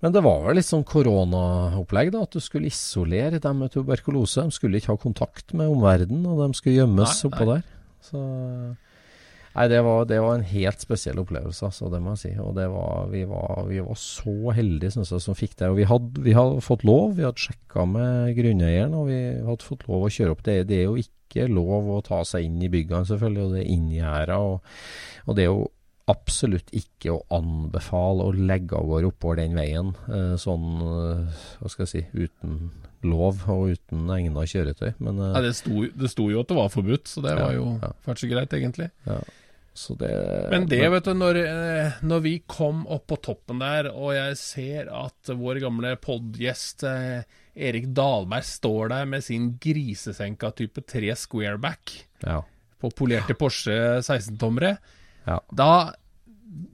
[0.03, 2.25] Men det var vel litt sånn koronaopplegg, da.
[2.27, 4.43] At du skulle isolere dem med tuberkulose.
[4.45, 7.55] De skulle ikke ha kontakt med omverdenen, og de skulle gjemmes Nei, oppå nei.
[7.55, 7.71] der.
[8.05, 8.21] Så
[9.55, 12.31] Nei, det var, det var en helt spesiell opplevelse, altså, det må jeg si.
[12.43, 15.69] Og det var, vi, var, vi var så heldige, syns jeg, som fikk det.
[15.71, 19.63] Og vi hadde, vi hadde fått lov, vi hadde sjekka med grunneieren, og vi hadde
[19.63, 20.43] fått lov å kjøre opp.
[20.43, 23.61] Det, det er jo ikke lov å ta seg inn i byggene, selvfølgelig, og det
[23.63, 24.39] er inngjerda.
[24.43, 24.75] Og,
[25.25, 25.63] og det er jo
[26.11, 31.71] absolutt ikke å anbefale å legge av gårde oppover den veien, eh, sånn, eh, hva
[31.71, 32.59] skal jeg si, uten
[33.05, 34.91] lov og uten egna kjøretøy.
[34.99, 37.47] Men Nei, Ja, det, sto, det sto jo at det var forbudt, så det Ja,
[37.47, 37.91] var jo ja.
[38.19, 38.91] så greit, egentlig.
[39.07, 39.17] så
[39.99, 40.09] det
[40.51, 44.37] Men det, vet du, når, eh, når vi kom opp på toppen der, og jeg
[44.39, 51.13] ser at vår gamle podgjest eh, Erik Dahlberg står der med sin grisesenka type 3
[51.19, 51.93] squareback
[52.25, 52.41] Ja.
[52.81, 54.77] på polerte Porsche 16-tommere,
[55.27, 55.39] Ja.
[55.51, 55.69] da,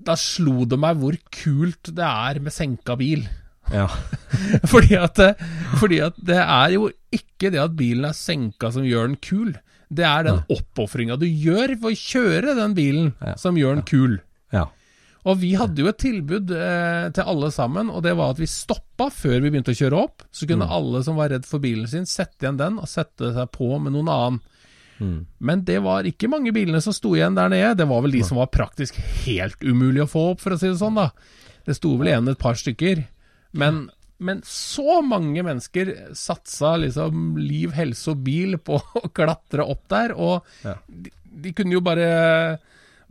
[0.06, 3.26] da slo det meg hvor kult det er med senka bil.
[3.72, 3.88] ja.
[4.72, 5.34] fordi, at, eh,
[5.82, 9.54] fordi at det er jo ikke det at bilen er senka som gjør den kul.
[9.92, 13.34] Det er den oppofringa du gjør for å kjøre den bilen Ja.
[13.36, 14.20] som gjør den kul.
[14.54, 14.68] ja.
[15.22, 18.48] Og vi hadde jo et tilbud eh, til alle sammen, og det var at vi
[18.50, 20.24] stoppa før vi begynte å kjøre opp.
[20.34, 23.52] Så kunne alle som var redd for bilen sin, sette igjen den og sette seg
[23.54, 24.40] på med noen annen.
[24.98, 25.20] Mm.
[25.46, 27.76] Men det var ikke mange bilene som sto igjen der nede.
[27.78, 30.72] Det var vel de som var praktisk helt umulig å få opp, for å si
[30.72, 31.12] det sånn, da.
[31.70, 33.04] Det sto vel igjen et par stykker.
[33.54, 33.84] Men
[34.22, 40.14] men så mange mennesker satsa liksom liv, helse og bil på å klatre opp der,
[40.16, 40.78] og Ja.
[40.88, 42.60] de, de kunne jo bare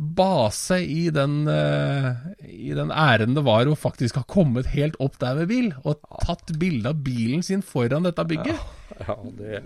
[0.01, 2.15] base i den, eh,
[2.49, 6.01] i den æren det var å faktisk ha kommet helt opp der med bil, og
[6.25, 8.63] tatt bilde av bilen sin foran dette bygget.
[9.05, 9.61] Ja, det,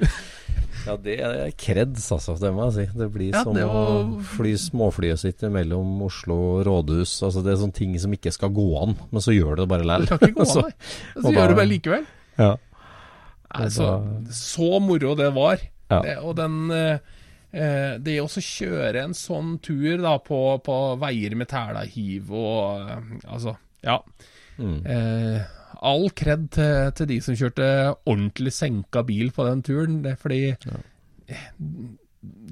[0.86, 2.34] ja, det er kreds, altså.
[2.40, 2.98] Det må jeg si.
[2.98, 7.16] Det blir Ja, som det å fly småflyet sitt mellom Oslo og rådhus.
[7.24, 9.82] Altså, det er sånne ting som ikke skal gå an, men så gjør det bare
[9.84, 10.18] Det likevel.
[10.18, 10.92] kan ikke gå Så- an, nei.
[11.14, 12.06] Så, Så gjør du bare likevel.
[12.38, 12.52] Ja.
[13.54, 13.88] Altså,
[14.34, 15.60] så moro det var.
[15.90, 16.00] Ja.
[16.02, 16.98] Det, og den eh,
[17.52, 23.12] eh, Det å kjøre en sånn tur da på, på veier med tælahiv og eh,
[23.28, 23.52] Altså,
[23.84, 23.98] ja.
[24.58, 24.80] Mm.
[24.86, 25.44] Eh,
[25.84, 27.68] all kred til, til de som kjørte
[28.08, 30.00] ordentlig senka bil på den turen.
[30.04, 30.80] Det er fordi ja.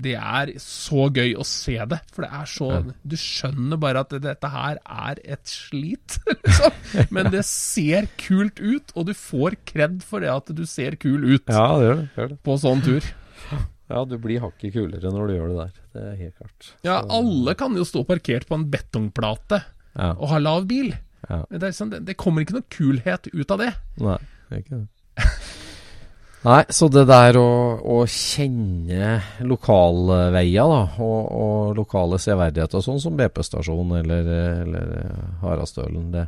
[0.02, 1.98] det er så gøy å se det.
[2.12, 2.68] For det er så
[3.08, 6.78] Du skjønner bare at dette her er et slit, liksom.
[7.14, 11.24] Men det ser kult ut, og du får kred for det at du ser kul
[11.24, 12.08] ut ja, det gjør det.
[12.18, 12.40] Gjør det.
[12.48, 13.12] på sånn tur.
[13.92, 15.72] Ja, du blir hakket kulere når du gjør det der.
[15.92, 16.68] Det er helt klart.
[16.86, 19.58] Ja, alle kan jo stå parkert på en betongplate
[19.92, 20.14] Ja.
[20.14, 20.94] og ha lav bil.
[21.28, 21.42] Ja.
[21.50, 23.70] Det, er sånn, det, det kommer ikke noe kulhet ut av det.
[24.02, 24.86] Nei, det er ikke det.
[26.42, 27.48] Nei, så det der å,
[27.86, 29.12] å kjenne
[29.46, 34.30] lokalveier da, og, og lokale severdigheter, sånn som BP-stasjon eller,
[34.64, 36.24] eller eh, Harastølen, det,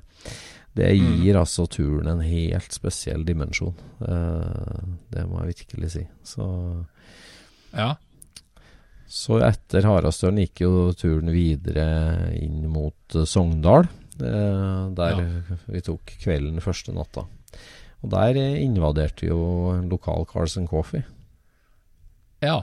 [0.79, 3.75] det gir altså turen en helt spesiell dimensjon.
[4.07, 6.05] Eh, det må jeg virkelig si.
[6.23, 6.47] Så,
[7.75, 7.91] Ja.
[9.11, 15.23] så etter Harastølen gikk jo turen videre inn mot eh, Sogndal, eh, der
[15.67, 17.27] vi tok kvelden første natta.
[18.05, 19.41] Og der eh, invaderte jo
[19.89, 21.05] lokal Carson Coffee.
[22.43, 22.63] ja.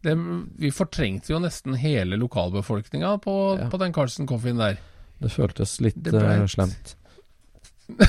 [0.00, 0.14] Det,
[0.56, 3.66] vi fortrengte jo nesten hele lokalbefolkninga på, Ja.
[3.68, 4.78] på den Carson Coffeen der.
[5.20, 6.94] Det føltes litt Det ble eh, slemt.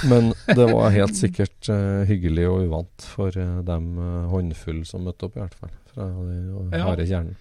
[0.08, 5.04] Men det var helt sikkert uh, hyggelig og uvant for uh, dem uh, håndfull som
[5.04, 5.74] møtte opp, i hvert fall.
[5.92, 6.86] Fra den Ja.
[6.86, 7.36] harde kjernen.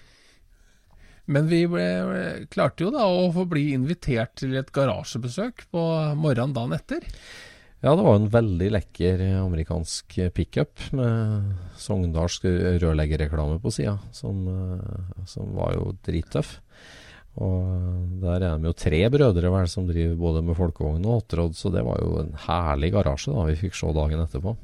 [1.31, 1.85] Men vi ble,
[2.51, 5.83] klarte jo da å få bli invitert til et garasjebesøk på
[6.19, 7.07] morgenen dagen etter.
[7.81, 12.45] Ja, det var en veldig lekker amerikansk pickup med sogndalsk
[12.83, 16.59] rørleggerreklame på sida, som, eh, som var jo drittøff.
[17.40, 21.55] Og der er de jo tre brødre vel som driver både med folkevogn og hotråd,
[21.57, 24.57] så det var jo en herlig garasje da vi fikk se dagen etterpå.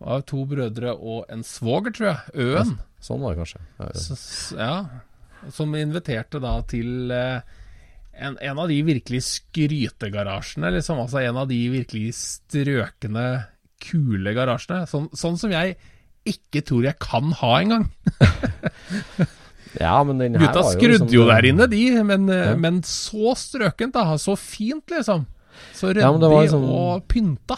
[0.00, 2.34] Det var to brødre og en svoger, tror jeg.
[2.44, 2.76] Øen.
[3.02, 3.60] Sånn var det kanskje.
[3.80, 3.96] Ja, ja.
[3.96, 4.76] S- s- Ja,
[5.48, 7.40] som inviterte da til eh,
[8.20, 10.98] en, en av de virkelig skrytegarasjene, liksom.
[11.00, 13.46] Altså en av de virkelig strøkne,
[13.80, 14.82] kule garasjene.
[14.90, 15.76] Sånn, sånn som jeg
[16.28, 17.88] ikke tror jeg kan ha engang.
[19.78, 22.48] Ja, men den her Gutta var jo skrudde liksom- jo der inne, de, men, eh,
[22.50, 22.56] Ja.
[22.58, 24.16] men så strøkent, da.
[24.18, 25.26] Så fint, liksom.
[25.72, 27.56] Så ryddig Ja, liksom- og pynta.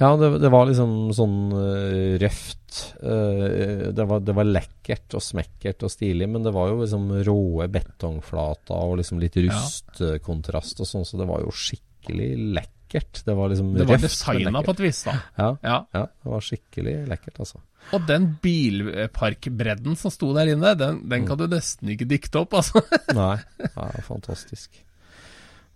[0.00, 2.78] Ja, det, det var liksom sånn eh, røft.
[3.04, 7.08] Eh, det, var, det var lekkert og smekkert og stilig, men det var jo liksom
[7.26, 13.20] råe betongflater og liksom litt rustkontrast og sånn, så det var jo skikkelig lekkert.
[13.26, 15.18] Det var liksom Det var røft, designa på et vis, da.
[15.36, 15.76] Ja, Ja.
[15.94, 17.60] ja, det var skikkelig lekkert, altså.
[17.96, 22.56] Og den bilparkbredden som sto der inne, den, den kan du nesten ikke dikte opp,
[22.56, 22.82] altså.
[23.16, 23.36] Nei,
[23.68, 24.80] ja, fantastisk.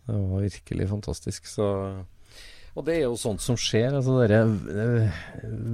[0.09, 1.47] Det var virkelig fantastisk.
[1.49, 1.69] Så
[2.75, 3.93] Og det er jo sånt som skjer.
[3.95, 5.19] altså Dere eh,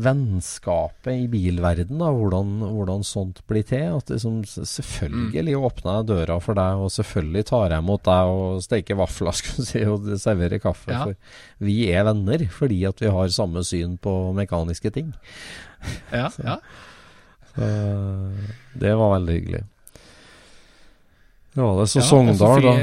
[0.05, 3.97] vennskapet i bilverden, da, hvordan, hvordan sånt blir til.
[3.97, 8.61] At liksom, selvfølgelig åpner jeg døra for deg, og selvfølgelig tar jeg imot deg og
[8.67, 10.93] steker vafler skulle si, og serverer kaffe.
[10.93, 11.07] Ja.
[11.09, 15.13] For vi er venner fordi at vi har samme syn på mekaniske ting.
[16.13, 16.59] Ja, ja.
[17.55, 17.67] Så
[18.77, 19.63] det var veldig hyggelig.
[21.55, 21.87] Det var det.
[21.89, 22.75] Så Ja, og Sogndal, da.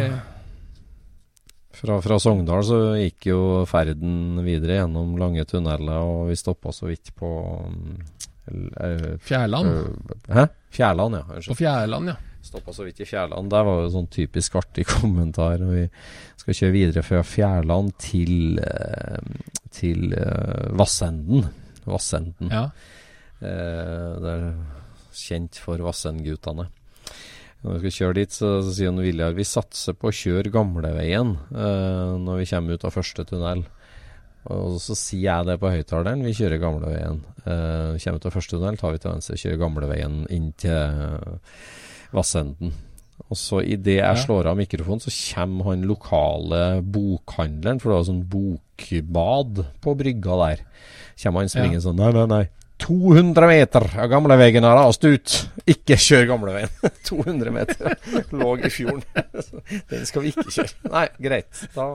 [1.78, 6.90] Fra, fra Sogndal så gikk jo ferden videre gjennom lange tunneler, og vi stoppa så
[6.90, 7.30] vidt på
[8.50, 9.68] eh, Fjærland.
[9.68, 10.48] øh, Hæ?
[10.74, 11.22] Fjærland, ja.
[11.28, 11.60] På Unnskyld.
[11.60, 12.16] Fjærland, ja.
[12.48, 13.52] Stoppa så vidt i Fjærland.
[13.52, 15.62] Der var jo sånn typisk artig kommentar.
[15.68, 15.86] Vi
[16.40, 21.46] skal kjøre videre fra Fjærland til, eh, til uh, Vassenden.
[21.88, 22.52] Vassenden.
[22.52, 22.70] ja.
[23.38, 24.46] Eh, det er
[25.13, 26.70] kjent for Vassendgutane.
[27.63, 31.34] Når vi skal kjøre dit, så, så sier Viljar vi satser på å kjøre gamleveien
[31.52, 33.63] uh, når vi kommer ut av første tunnel.
[34.54, 36.24] Og så sier jeg det på høyttaleren.
[36.24, 37.24] Vi kjører gamleveien.
[37.43, 41.65] Uh, kommer ut av første tunnel, tar vi til venstre, kjører gamleveien inn til eh,
[42.15, 42.76] Vassenden.
[43.28, 48.06] Og så idet jeg slår av mikrofonen, så kommer han lokale bokhandleren, for det var
[48.12, 50.63] sånn bokbad på brygga der.
[51.24, 52.43] Kommer han springende sånn Nei, nei, nei.
[52.78, 55.34] 200 meter av gamleveien har rast ut.
[55.68, 56.72] Ikke kjør gamleveien.
[57.08, 57.98] 200 meter
[58.36, 59.04] lå i fjorden.
[59.92, 60.74] Den skal vi ikke kjøre.
[60.94, 61.63] Nei, greit.
[61.76, 61.90] Da,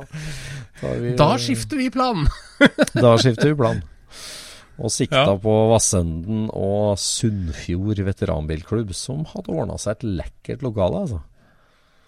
[0.83, 2.27] vi, da skifter vi plan.
[3.05, 3.83] da skifter vi plan.
[4.83, 5.37] Og sikta ja.
[5.39, 11.21] på Vassenden og Sunnfjord veteranbilklubb, som hadde ordna seg et lekkert lokale, altså.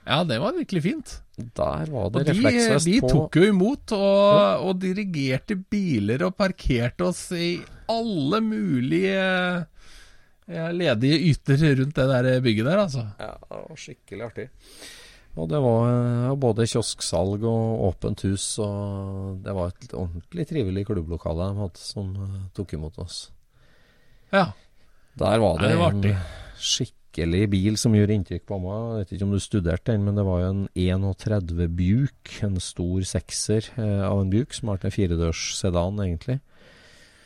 [0.05, 1.13] Ja, det var virkelig fint.
[1.57, 7.09] Der var det refleksvest på De tok jo imot og, og, dirigerte biler og parkerte
[7.09, 7.57] oss i
[7.93, 9.67] alle mulige
[10.47, 13.07] ledige yter rundt det der bygget der, altså.
[13.21, 13.33] Ja,
[13.81, 14.49] skikkelig artig.
[15.35, 20.85] Og det var eh, både kiosksalg og åpent hus, og det var et ordentlig trivelig
[20.87, 23.25] klubblokale de hadde som uh, tok imot oss.
[24.31, 24.53] Ja.
[25.19, 28.79] Der var det, ja, det var en skikkelig bil som gjorde inntrykk på meg.
[28.79, 32.61] Jeg vet ikke om du studerte den, men det var jo en 31 Buick, en
[32.63, 36.39] stor sekser uh, av en Buick, som har vært en firedørs sedan, egentlig.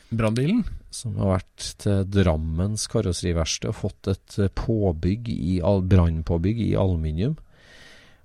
[0.09, 0.63] Brannbilen?
[0.93, 7.37] Som har vært til Drammens karosseriverksted og fått et påbygg i brannpåbygg i aluminium.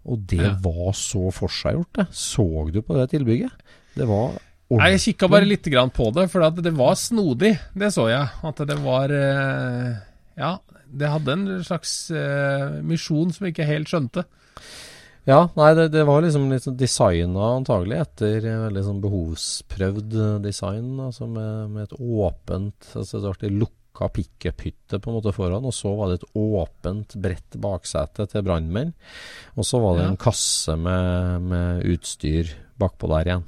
[0.05, 0.55] Og det ja.
[0.65, 2.07] var så forseggjort, det.
[2.17, 3.53] Så du på det tilbygget?
[3.95, 4.81] Det var ordentlig.
[4.81, 7.55] Nei, Jeg kikka bare litt på det, for det var snodig.
[7.73, 8.29] Det så jeg.
[8.43, 9.93] At det var eh,
[10.41, 10.59] Ja,
[10.95, 14.25] det hadde en slags uh, misjon som jeg ikke helt skjønte.
[15.25, 20.91] Ja, nei, det, det var liksom litt sånn designa antagelig etter veldig sånn behovsprøvd design.
[21.01, 25.73] Altså med, med et åpent altså Det ble lukka pickup-hytte på en måte foran, og
[25.73, 28.93] så var det et åpent, bredt baksete til brannmenn.
[29.57, 30.13] Og så var det ja.
[30.13, 33.47] en kasse med, med, utstyr bakpå der igjen.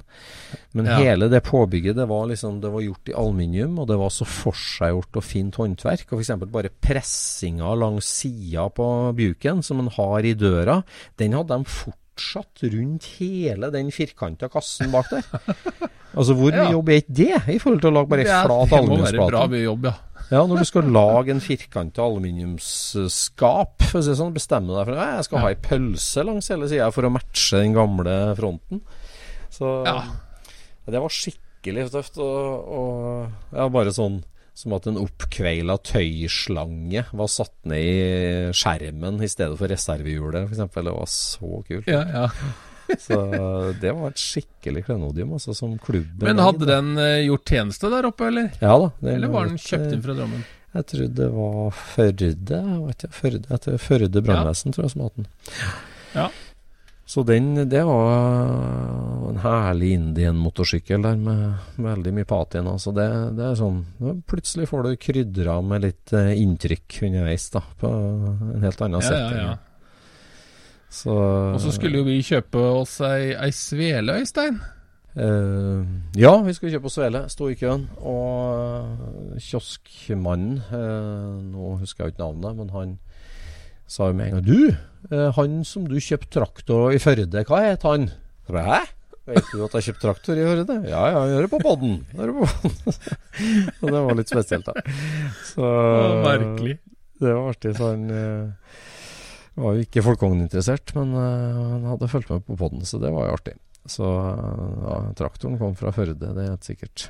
[0.77, 0.97] Men ja.
[1.01, 4.27] hele det påbygget det var liksom, det var gjort i aluminium, og det var så
[4.29, 6.09] forseggjort og fint håndverk.
[6.11, 6.33] Og f.eks.
[6.53, 10.81] bare pressinga langs sida på buken som en har i døra,
[11.19, 15.27] den hadde de fortsatt rundt hele den firkanta kassen bak der.
[16.17, 16.73] Altså, hvor mye ja.
[16.73, 19.11] jobb er ikke det, i forhold til å lage bare ei flat aluminiumsplate?
[19.11, 19.97] Det må være bra mye jobb, ja.
[20.27, 24.97] Ja, når du skal lage en firkanta aluminiumsskap, for å si sånn, bestemme deg for
[24.97, 28.81] at jeg skal ha ei pølse langs hele sida for å matche den gamle fronten.
[29.57, 29.99] Så ja.
[30.87, 32.19] det var skikkelig tøft.
[32.23, 34.21] Og, og ja, bare sånn
[34.57, 40.63] som at en oppkveila tøyslange var satt ned i skjermen i stedet for reservehjulet, f.eks.
[40.73, 41.91] Det var så kult.
[41.91, 42.25] Ja, ja.
[43.03, 43.17] Så
[43.81, 48.07] det var et skikkelig klenodium, altså, som klubben Men hadde den uh, gjort tjeneste der
[48.09, 48.53] oppe, eller?
[48.63, 48.91] Ja da.
[49.11, 50.45] Eller var den kjøpt inn fra Drammen?
[50.77, 52.61] Jeg tror det var Førde,
[53.19, 54.75] Førde, Førde brannvesen, ja.
[54.75, 55.29] tror jeg, som hadde den.
[56.15, 56.27] Ja.
[57.07, 62.73] Så den, det var en herlig Indien-motorsykkel der med, med, veldig mye patina.
[62.83, 63.05] Så det,
[63.37, 63.77] det, er sånn
[64.27, 67.61] Plutselig får du krydra med litt uh, inntrykk underveis, da.
[67.79, 69.39] På en helt annen ja, setting.
[69.39, 69.55] Ja, ja.
[70.97, 74.59] Så, og så skulle jo vi kjøpe oss ei, ei svele, Øystein.
[75.15, 75.87] Uh,
[76.19, 77.23] ja, vi skulle kjøpe oss svele.
[77.31, 77.87] Sto i køen.
[78.03, 82.97] Og kioskmannen, uh, nå husker jeg ikke navnet, men han
[83.87, 84.75] sa hun med en gang Du,
[85.13, 88.09] uh, han som du kjøpte traktor i Førde, hva het han?
[88.51, 88.83] Hæ?
[89.27, 90.77] Vet du at jeg kjøpte traktor i Førde?
[90.87, 91.97] Ja, ja, jeg gjør det på podden.
[93.81, 94.85] og det var litt spesielt, da.
[95.49, 95.71] Så,
[96.23, 96.77] Merkelig.
[97.17, 97.73] Det var artig.
[97.75, 98.05] Så han
[99.57, 103.27] var jo ikke folkeogninteressert, men uh, han hadde fulgt med på podden, så det var
[103.27, 103.55] jo artig.
[103.89, 107.09] Så uh, ja, traktoren kom fra Førde, det er helt sikkert.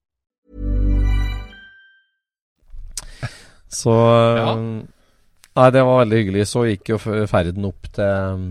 [3.71, 4.55] Så ja.
[5.51, 6.45] Nei, det var veldig hyggelig.
[6.47, 8.45] Så gikk jo ferden opp til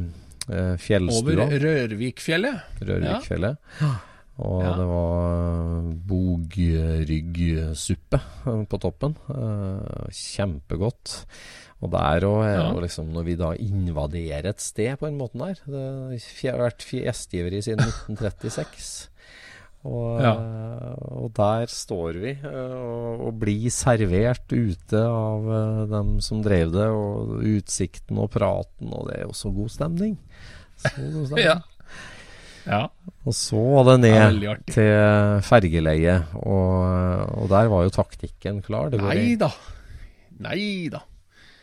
[0.50, 1.46] uh, fjellstua.
[1.46, 2.80] Over Rørvikfjellet.
[2.84, 3.60] Rørvikfjellet.
[3.80, 3.92] Ja.
[4.40, 4.72] Og Ja.
[4.78, 5.24] det var
[8.48, 9.16] eh, på toppen.
[9.28, 11.26] Eh, kjempegodt.
[11.80, 15.40] Og der òg er jo liksom Når vi da invaderer et sted på den måten
[15.40, 19.08] der Det har vært gjestgiveri siden 1936.
[19.88, 20.34] Og, Ja.
[20.36, 26.42] eh, og der står vi eh, og, og blir servert ute av eh, dem som
[26.44, 30.18] drev det, og utsikten og praten, og det er jo så god stemning.
[30.84, 31.46] Så god stemning.
[31.48, 31.56] Ja.
[32.66, 32.82] ja.
[33.24, 38.92] Og så var det ned veldig til fergeleiet, og, og der var jo taktikken klar.
[38.92, 39.48] Det Nei da.
[40.44, 41.00] Nei da.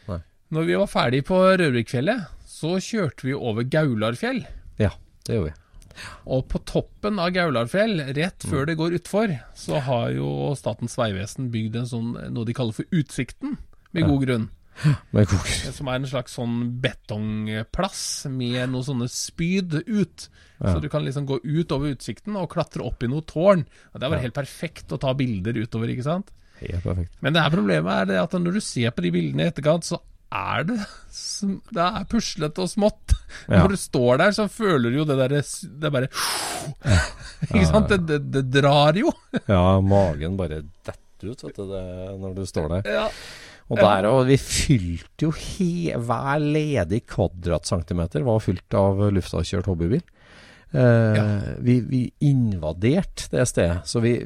[0.09, 0.19] Nei.
[0.57, 4.41] Når vi var ferdig på Rørvikfjellet, så kjørte vi over Gaularfjell.
[4.81, 4.89] Ja,
[5.29, 5.55] det gjorde vi.
[6.25, 8.51] Og på toppen av Gaularfjell, rett Mm.
[8.51, 12.73] før det går utfor, så har jo Statens vegvesen bygd en sånn, noe de kaller
[12.73, 13.57] for Utsikten,
[13.93, 14.49] med god grunn.
[15.73, 20.27] Som er en slags sånn betongplass med noen sånne spyd ut.
[20.61, 20.73] Ja.
[20.73, 23.65] Så du kan liksom gå ut over utsikten og klatre opp i noe tårn.
[23.93, 26.29] Og Det var helt perfekt å ta bilder utover, ikke sant?
[26.61, 27.11] Helt perfekt.
[27.21, 29.85] Men det her problemet er det at når du ser på de bildene i etterkant,
[29.85, 29.99] så
[30.33, 30.77] er det
[31.73, 33.15] Det er puslete og smått.
[33.47, 33.61] Ja.
[33.61, 36.09] Når du står der, så føler du jo det derre Det er bare
[37.47, 37.91] Ikke sant?
[37.91, 39.11] Det, det, det drar jo.
[39.53, 41.83] Ja, magen bare detter ut vet du, det,
[42.21, 42.89] når du står der.
[42.99, 43.05] Ja.
[43.67, 50.03] Og der og vi fylte jo he, hver ledig kvadratcentimeter var fylt av luftavkjørt hobbybil.
[50.73, 51.23] Eh, Ja.
[51.63, 53.85] vi, vi invaderte det stedet.
[53.87, 54.17] Så vi,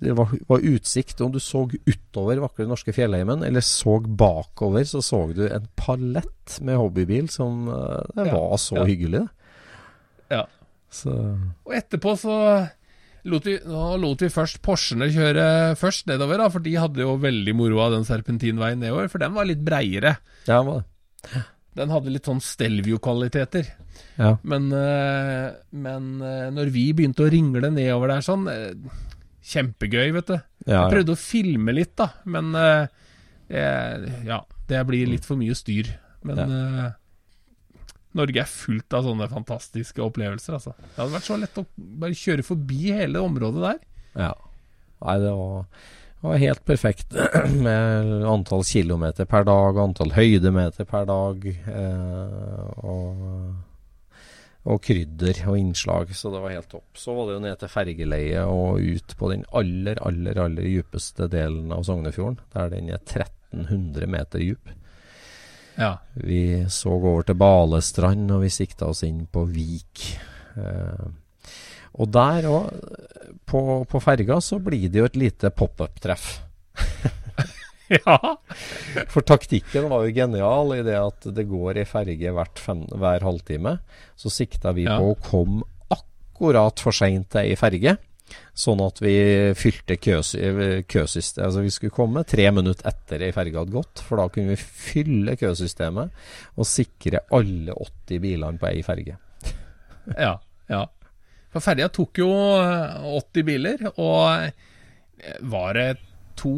[0.00, 1.20] det var, var utsikt.
[1.24, 6.58] Om du så utover vakre norske fjellheimen, eller så bakover, så så du en palett
[6.60, 8.34] med hobbybil som eh, Det Ja.
[8.36, 8.84] var så Ja.
[8.84, 9.28] hyggelig.
[10.30, 10.44] Ja.
[10.90, 11.10] Så
[11.64, 12.68] Og etterpå så
[13.24, 17.54] lot vi, lot vi først Porschene kjøre først nedover, da, for de hadde jo veldig
[17.58, 20.16] moro av den serpentinveien nedover, for den var litt breiere.
[20.46, 21.42] ja, det var det.
[21.76, 23.68] Den hadde litt sånn Stelvio-kvaliteter.
[24.16, 24.30] Ja.
[24.48, 28.70] Men, eh, men eh, når vi begynte å ringle nedover der sånn eh,
[29.46, 30.36] Kjempegøy, vet du.
[30.66, 32.50] Ja, Jeg prøvde å filme litt, da, men
[33.46, 35.92] Ja, det blir litt for mye styr.
[36.26, 36.88] Men eh,
[38.16, 40.72] Norge er fullt av sånne fantastiske opplevelser, altså.
[40.80, 43.80] Det hadde vært så lett å bare kjøre forbi hele området der.
[44.16, 44.32] Ja.
[45.04, 45.86] Nei, det var,
[46.26, 47.14] var helt perfekt
[47.66, 53.26] med antall kilometer per dag, antall høydemeter per dag, eh, og,
[54.66, 56.88] og krydder og innslag, så det var helt topp.
[56.98, 61.30] Så var det jo ned til fergeleiet og ut på den aller, aller, aller djupeste
[61.32, 64.74] delen av Sognefjorden, der den er 1300 meter djup.
[65.76, 65.98] Ja.
[66.14, 70.08] Vi så over til Balestrand, og vi sikta oss inn på Vik.
[70.56, 71.06] Eh,
[71.96, 72.66] og der òg,
[73.46, 76.40] på, på ferga, så blir det jo et lite pop-up-treff.
[77.88, 78.16] ja.
[79.12, 83.78] For taktikken var jo genial i det at det går ei ferge fem, hver halvtime.
[84.18, 84.98] Så sikta vi Ja.
[84.98, 87.96] på å komme akkurat for seint til ei ferge.
[88.56, 89.14] Sånn at vi
[89.54, 91.46] fylte køsy- køsystemet.
[91.46, 94.02] Altså vi skulle komme tre minutter etter ei ferge hadde gått.
[94.02, 96.10] For da kunne vi fylle køsystemet
[96.56, 99.16] og sikre alle 80 bilene på ei ferge.
[100.18, 100.34] Ja.
[100.68, 100.82] ja.
[101.56, 102.28] For ferja tok jo
[102.60, 105.88] eh, 80 biler, og eh, var det
[106.36, 106.52] to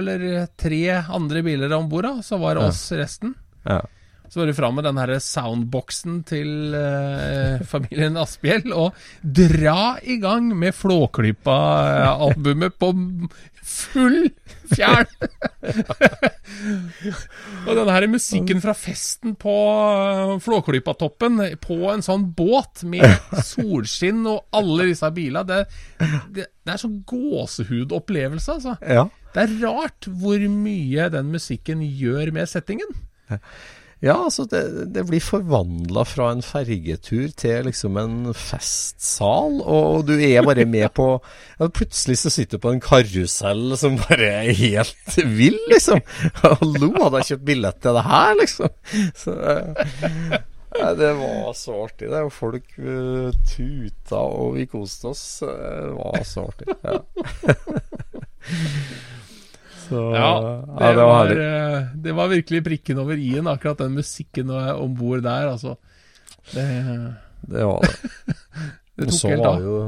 [0.00, 3.34] eller tre andre biler om bord, så var det oss resten.
[3.68, 3.82] Ja.
[4.28, 10.18] Så var det fram med den her soundboxen til eh, familien Asphjell og dra i
[10.20, 12.92] gang med Flåklypa-albumet på
[13.68, 14.28] full
[14.68, 15.08] fjern!
[17.68, 23.06] og denne her musikken fra festen på eh, Flåklypatoppen, på en sånn båt med
[23.48, 25.60] solskinn og alle disse bilene, det,
[26.36, 28.72] det, det er sånn gåsehudopplevelse, altså.
[28.84, 29.04] Ja.
[29.32, 32.90] Det er rart hvor mye den musikken gjør med settingen.
[33.98, 34.60] Ja, altså det,
[34.94, 40.86] det blir forvandla fra en fergetur til liksom en festsal, og du er bare med
[40.94, 41.06] på
[41.58, 45.98] ja, Plutselig så sitter du på en karusell som bare er helt vill, liksom.
[46.44, 48.70] Hallo, hadde jeg kjøpt billett til det her, liksom?
[49.18, 50.38] Så, eh,
[50.78, 52.06] ja, det var så artig.
[52.12, 55.26] Det er jo folk eh, tuta, og vi koste oss.
[55.42, 56.70] Eh, Det var så artig.
[56.86, 57.02] Ja.
[59.88, 60.52] Så, Ja, det,
[60.84, 64.94] ja, det var var, eh, det var virkelig prikken over i-en, akkurat den musikken om
[64.98, 65.48] bord der.
[65.54, 65.76] Altså.
[66.52, 66.66] Det,
[67.40, 68.36] Det var det.
[68.96, 69.62] det tok så helt av.
[69.64, 69.78] jo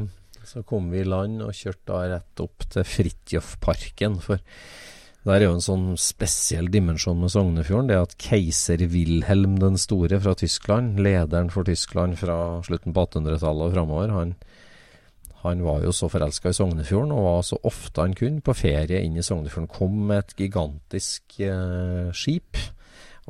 [0.51, 4.17] Så kom vi i land og kjørte da rett opp til Fridtjofparken.
[4.25, 4.41] For
[5.29, 7.91] der er jo en sånn spesiell dimensjon med Sognefjorden.
[7.93, 13.69] Det at keiser Wilhelm den store fra Tyskland, lederen for Tyskland fra slutten på 1800-tallet
[13.69, 14.35] og framover, han,
[15.43, 19.01] han var jo så forelska i Sognefjorden og var så ofte han kunne på ferie
[19.07, 19.71] inn i Sognefjorden.
[19.73, 22.59] Kom med et gigantisk eh, skip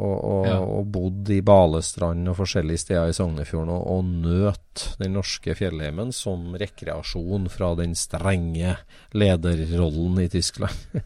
[0.01, 0.57] Og, og, Ja.
[0.65, 6.13] og bodde i Balestrand og forskjellige steder i Sognefjorden og, og nøt den norske fjellheimen
[6.17, 8.77] som rekreasjon fra den strenge
[9.13, 10.73] lederrollen i Tyskland.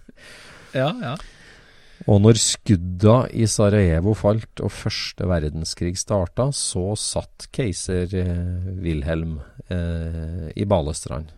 [0.74, 1.14] Ja, ja.
[2.10, 9.38] Og når skudda i Sarajevo falt og første verdenskrig starta, så satt keiser eh, Wilhelm
[9.72, 11.32] eh, i Balestrand.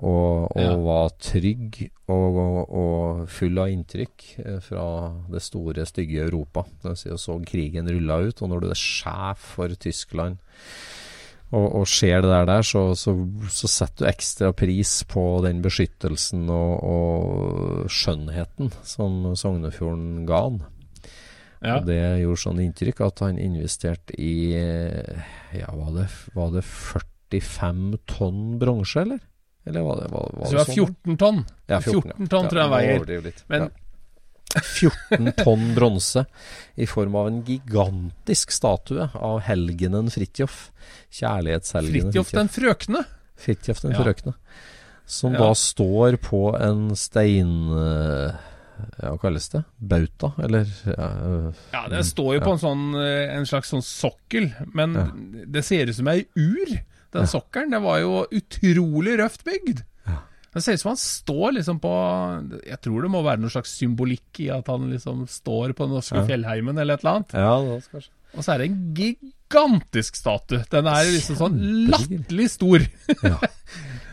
[0.00, 0.72] Og, og Ja.
[0.80, 1.76] var trygg
[2.08, 2.38] og,
[2.72, 4.86] og, full av inntrykk eh, fra
[5.30, 6.64] det store, stygge Europa.
[6.80, 10.40] Det vil si, og så krigen rulla ut, og når du er sjef for Tyskland
[11.50, 13.14] og, og skjer det der, der så, så,
[13.50, 20.60] så setter du ekstra pris på den beskyttelsen og, og skjønnheten som Sognefjorden ga han.
[21.60, 21.78] ja.
[21.80, 24.34] Og det gjorde sånn inntrykk at han investerte i
[25.58, 26.06] Ja, var det,
[26.38, 29.20] var det 45 tonn bronse, eller?
[29.66, 30.96] Eller var det, var, var Så det var sånn?
[31.14, 31.42] 14 tonn.
[31.68, 33.32] Ja, 14, 14 tonn tror jeg han veier.
[33.50, 33.70] Men- ja.
[34.58, 36.24] 14 tonn bronse
[36.76, 40.70] i form av en gigantisk statue av helgenen Fridtjof.
[41.14, 43.04] Kjærlighetshelgenen Fridtjof den frøkne.
[43.40, 44.02] Fridtjof den Ja.
[44.04, 44.34] frøkne.
[45.06, 45.38] Som Ja.
[45.38, 47.70] da står på en stein...
[47.72, 48.32] eh,
[49.02, 49.64] Ja, hva kalles det?
[49.78, 50.32] Bauta?
[50.42, 54.46] Eller ja, øh, Ja, det står jo på en sånn eh, En slags sånn sokkel,
[54.72, 54.94] men
[55.52, 56.78] det ser ut som ei ur.
[57.12, 57.70] Den sokkelen.
[57.74, 59.82] Det var jo utrolig røft bygd.
[60.54, 61.90] Det ser ut som han står liksom på
[62.66, 65.94] Jeg tror det må være noe slags symbolikk i at han liksom står på den
[65.94, 66.24] norske Ja.
[66.26, 67.34] fjellheimen eller et eller annet.
[67.38, 70.64] Ja, det var kanskje Og så er det en gigantisk statue.
[70.70, 71.56] Den er liksom sånn
[71.90, 72.84] latterlig stor.
[73.22, 73.38] ja.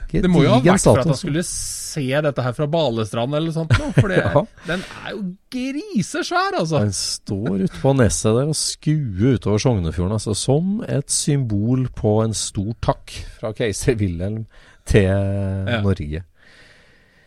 [0.08, 3.50] Det må jo ha vært for at han skulle se dette her fra Balestrand eller
[3.52, 3.74] noe sånt.
[3.98, 4.44] For det, Ja.
[4.66, 6.80] den er jo grisesvær, altså.
[6.86, 12.14] Den står ute på neset der og skuer utover Sognefjorden, altså, som et symbol på
[12.24, 14.46] en stor takk fra keiser Wilhelm
[14.88, 15.10] til
[15.84, 16.24] Norge.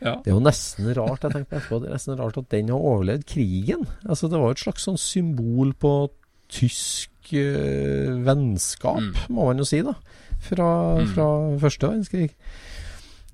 [0.01, 0.15] Ja.
[0.25, 2.71] Det er jo nesten rart jeg tenkte på etterpå, det er nesten rart at den
[2.73, 3.83] har overlevd krigen.
[4.09, 5.93] Altså Det var jo et slags sånn symbol på
[6.51, 9.15] tysk eh, vennskap, Mm.
[9.37, 9.93] må man jo si, da.
[10.41, 11.07] Fra, Mm.
[11.15, 11.27] fra
[11.61, 12.31] første verdenskrig.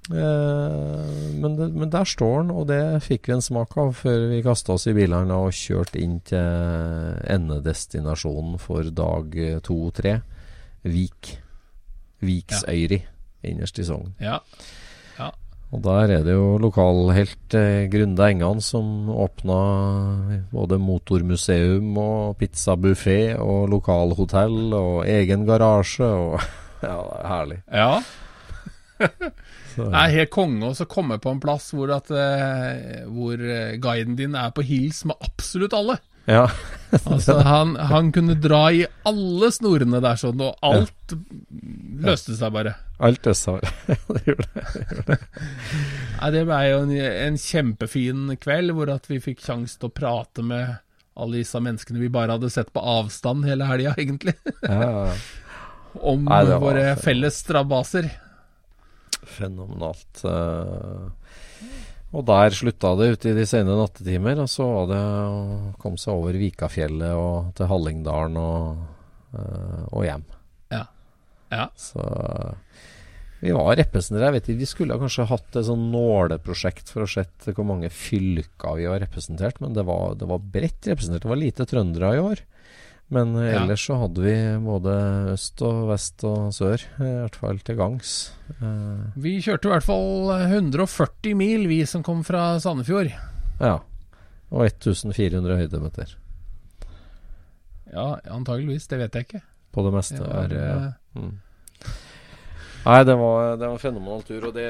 [0.07, 4.29] Uh, men, det, men der står den, og det fikk vi en smak av før
[4.31, 10.21] vi kasta oss i bilene og kjørte inn til endedestinasjonen for dag eh, to-tre.
[10.87, 11.33] Vik.
[12.23, 13.01] Viksøyri,
[13.53, 14.13] innerst i Sogn.
[14.23, 14.41] Ja.
[15.75, 19.57] Og der er det jo lokalhelt eh, Grunde Engan som åpna
[20.53, 26.39] både motormuseum og pizzabuffé og lokalhotell og egen garasje og
[26.87, 27.59] Ja, det er herlig.
[27.73, 27.91] ja.
[29.77, 34.15] Så, er helt konge å komme på en plass hvor, at, eh, hvor eh, guiden
[34.17, 35.99] din er på hils med absolutt alle.
[36.27, 36.47] Ja.
[37.11, 41.15] Altså, han, han kunne dra i alle snorene der sånn, og alt
[42.07, 42.77] løste seg bare.
[43.03, 45.17] Alt det seg det gjorde det.
[46.21, 46.93] Nei, det ble jo en,
[47.27, 50.77] en kjempefin kveld hvor at vi fikk sjanse til å prate med
[51.17, 54.37] alle disse menneskene vi bare hadde sett på avstand hele helga, egentlig.
[54.63, 55.19] Ja, ja, ja.
[55.97, 58.09] Om Nei, våre felles strabaser.
[59.27, 60.23] Fenomenalt.
[60.29, 61.07] eh.
[62.17, 64.39] Og der slutta det ute i de sene nattetimer.
[64.41, 68.87] Og så var det å komme seg over Vikafjellet og til Hallingdalen og,
[69.37, 70.25] eh, og hjem.
[71.53, 71.69] Ja.
[71.79, 72.03] Så
[73.43, 74.25] vi var representert.
[74.25, 77.91] Jeg vet ikke, Vi skulle kanskje hatt et sånn nåleprosjekt for å se hvor mange
[77.93, 81.23] fylker vi var representert, men det var, det var bredt representert.
[81.27, 82.43] Det var lite trøndere i år.
[83.09, 83.95] Men ellers Ja.
[83.95, 84.35] så hadde vi
[84.65, 84.95] både
[85.33, 88.33] øst og vest og sør, eh, i hvert fall til gangs.
[88.61, 93.13] Eh, Vi kjørte i hvert fall 140 mil, vi som kom fra Sandefjord.
[93.61, 93.79] ja.
[94.51, 96.15] Og 1400 høydemeter
[97.93, 98.87] Ja, antageligvis.
[98.89, 99.43] Det vet jeg ikke.
[99.73, 100.19] på det meste.
[100.19, 100.87] Det var, ja.
[100.87, 101.39] eh, Mm.
[102.87, 104.45] Nei, det var, det var en fenomenal tur.
[104.49, 104.67] Og det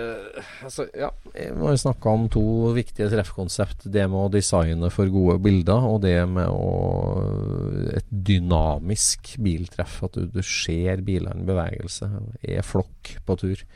[0.65, 2.45] altså, Ja, vi snakke om to
[2.77, 3.85] viktige treffkonsept.
[3.93, 9.99] Det med å designe for gode bilder, og det med å et dynamisk biltreff.
[10.09, 12.09] At du, du ser bilene i bevegelse.
[12.41, 13.67] Er flokk på tur.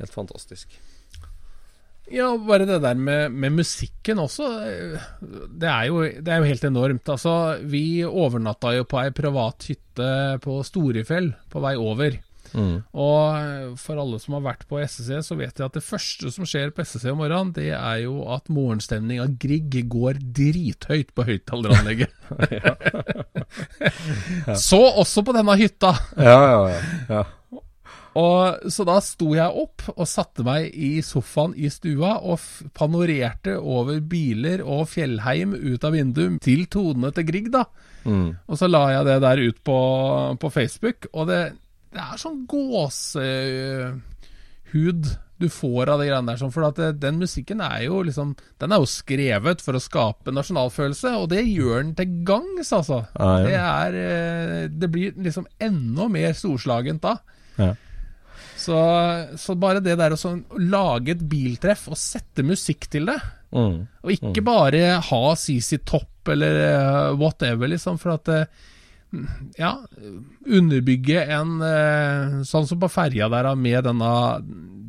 [0.00, 0.74] Helt fantastisk.
[2.10, 4.46] Ja, bare det der med, med musikken også.
[5.20, 7.08] Det er, jo, det er jo helt enormt.
[7.10, 7.32] Altså,
[7.66, 10.10] vi overnatta jo på ei privat hytte
[10.42, 12.18] på Storefjell på vei over.
[12.52, 12.76] Mm.
[12.92, 16.48] Og for alle som har vært på SSC, så vet jeg at det første som
[16.48, 22.12] skjer på SSC om morgenen, det er jo at morgenstemninga Grieg går drithøyt på høyttaleranlegget.
[24.68, 25.94] Så også på denne hytta.
[26.16, 26.84] Ja, ja, ja.
[27.10, 27.24] ja.
[28.16, 32.40] Og Så da sto jeg opp og satte meg i sofaen i stua og
[32.76, 37.66] panorerte over biler og fjellheim ut av vinduet til tonene til Grieg, da.
[38.06, 38.38] Mm.
[38.46, 39.78] Og så la jeg det der ut på,
[40.40, 41.40] på Facebook, og det,
[41.94, 44.02] det er sånn gåsehud
[45.36, 46.38] du får av de greiene der.
[46.40, 49.82] Sånn, for at det, den musikken er jo liksom Den er jo skrevet for å
[49.84, 53.02] skape nasjonalfølelse, og det gjør den til gangs, altså.
[53.18, 53.44] Ja, ja.
[53.44, 57.14] Det er eh, Det blir liksom enda mer storslagent da.
[57.60, 57.74] Ja.
[58.56, 58.78] Så,
[59.36, 60.40] så bare det der å sånn,
[60.72, 63.20] lage et biltreff og sette musikk til det,
[63.56, 63.86] Mm.
[64.02, 68.44] og ikke bare ha CC Topp eller eh, whatever, liksom, for at eh,
[69.56, 69.70] Ja,
[70.44, 74.10] underbygge en eh, Sånn som på ferja der, med denne,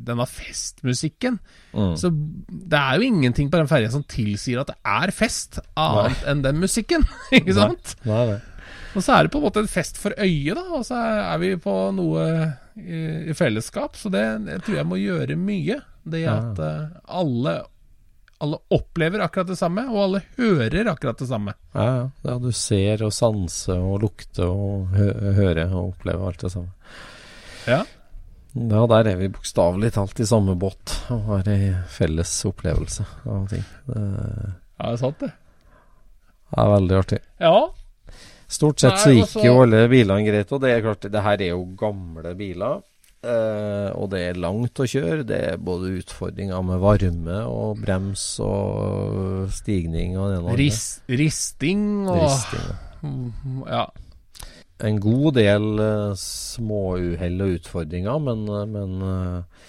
[0.08, 1.38] denne festmusikken.
[1.72, 1.94] Mm.
[2.00, 6.26] Så det er jo ingenting på den ferja som tilsier at det er fest, annet
[6.28, 7.06] enn den musikken.
[7.38, 7.96] Ikke sant?
[8.08, 8.38] Nei, nei.
[8.96, 10.64] Og så er det på en måte en fest for øyet, da.
[10.78, 12.24] Og så er vi på noe
[12.78, 13.98] i, i fellesskap.
[14.00, 15.80] Så det, jeg tror jeg må gjøre mye.
[16.08, 17.58] Det at eh, alle,
[18.38, 21.54] alle opplever akkurat det samme, og alle hører akkurat det samme.
[21.74, 22.38] Ja, ja.
[22.38, 25.08] du ser og sanser og lukter og hø
[25.38, 26.70] hører og opplever alt det samme.
[27.66, 27.82] Ja.
[28.58, 33.44] Ja, der er vi bokstavelig talt i samme båt og har ei felles opplevelse av
[33.50, 33.66] ting.
[33.90, 34.06] Det
[34.78, 35.32] Ja, det er sant, det.
[36.48, 37.18] Det er veldig artig.
[37.42, 37.56] Ja.
[38.48, 41.42] Stort sett så gikk altså- jo alle bilene greit, og det er klart, det her
[41.42, 42.80] er jo gamle biler.
[43.18, 45.26] Eh, og det er langt å kjøre.
[45.26, 50.58] Det er både utfordringer med varme og brems og stigning og det ene og.
[50.60, 52.68] Ris, risting og Risting.
[53.66, 53.88] Ja.
[54.82, 59.68] en god del uh, småuhell og utfordringer, men, eh, men uh,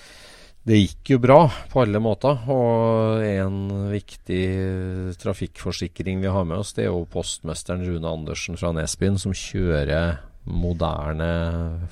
[0.70, 1.40] det gikk jo bra
[1.72, 2.46] på alle måter.
[2.54, 4.46] Og en viktig
[5.18, 10.20] trafikkforsikring vi har med oss, det er jo postmesteren Rune Andersen fra Nesbyen, som kjører
[10.50, 11.30] moderne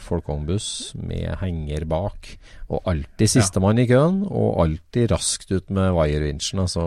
[0.01, 2.29] folkevognbuss med henger bak.
[2.71, 6.85] Og alltid sistemann i køen, og alltid raskt ut med wirevinsjen, altså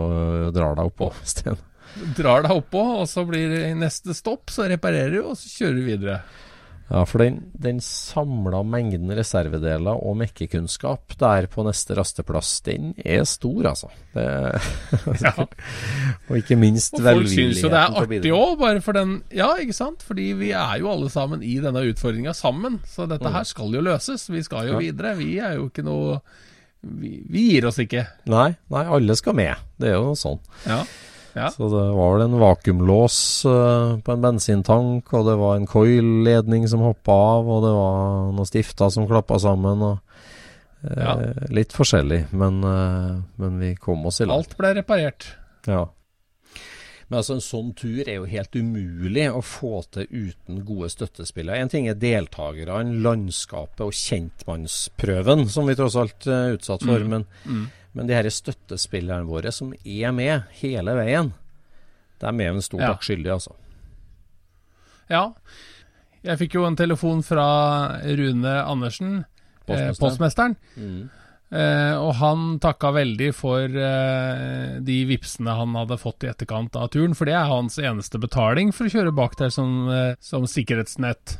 [0.55, 1.11] drar deg oppå.
[2.17, 5.75] Drar deg oppå, og så blir det neste stopp, så reparerer du, og så kjører
[5.75, 6.21] du videre.
[6.91, 13.23] Ja, for den, den samla mengden reservedeler og mekkekunnskap der på neste rasteplass, den er
[13.29, 13.87] stor, altså.
[14.11, 14.25] Det,
[15.23, 15.31] Ja.
[16.27, 19.53] og ikke minst Og folk syns jo det er artig òg, bare for den Ja,
[19.63, 20.03] ikke sant?
[20.03, 22.81] Fordi vi er jo alle sammen i denne utfordringa sammen.
[22.91, 24.27] Så dette her skal jo løses.
[24.29, 24.81] Vi skal jo Mm.
[24.81, 24.85] Ja.
[24.91, 25.15] videre.
[25.21, 26.19] Vi er jo ikke noe
[26.83, 28.03] vi, vi gir oss ikke.
[28.31, 29.55] Nei, nei, alle skal med.
[29.79, 30.39] Det er jo sånn.
[30.67, 30.81] Ja.
[31.33, 31.47] Ja.
[31.53, 36.67] Så det var vel en vakuumlås eh, på en bensintank, og det var en coil-ledning
[36.67, 39.97] som hoppa av, og det var noen stifter som klappa sammen, og
[40.83, 41.15] eh, Ja.
[41.53, 44.43] Litt forskjellig, men, eh, men vi kom oss i land.
[44.43, 45.31] Alt ble reparert.
[45.69, 45.87] Ja.
[47.11, 51.59] Men altså en sånn tur er jo helt umulig å få til uten gode støttespillere.
[51.59, 57.03] En ting er deltakerne, landskapet og kjentmannsprøven, som vi tross alt er utsatt for.
[57.03, 57.25] Men,
[57.93, 61.33] men de her støttespillerne våre som er med hele veien,
[62.21, 62.93] de er med en stor Ja.
[62.93, 63.55] takk skyldig, altså.
[65.09, 65.33] Ja.
[66.23, 69.97] Jeg fikk jo en telefon fra Rune Andersen, eh, Postmesteren.
[69.99, 70.55] postmesteren.
[70.77, 71.09] Mm.
[71.51, 76.89] Eh, og han takka veldig for eh, de vipsene han hadde fått i etterkant av
[76.93, 80.43] turen, for det er hans eneste betaling for å kjøre bak der som, eh, som
[80.47, 81.39] sikkerhetsnett.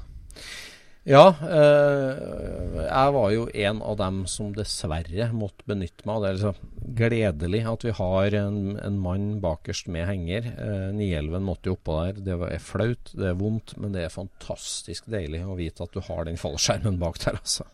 [1.10, 6.30] Ja, eh, jeg var jo en av dem som dessverre måtte benytte meg av det.
[6.30, 10.52] Er liksom gledelig at vi har en, en mann bakerst med henger.
[10.52, 12.22] Eh, Nielven måtte jo oppå der.
[12.28, 16.04] Det er flaut, det er vondt, men det er fantastisk deilig å vite at du
[16.06, 17.66] har den fallskjermen bak der, altså.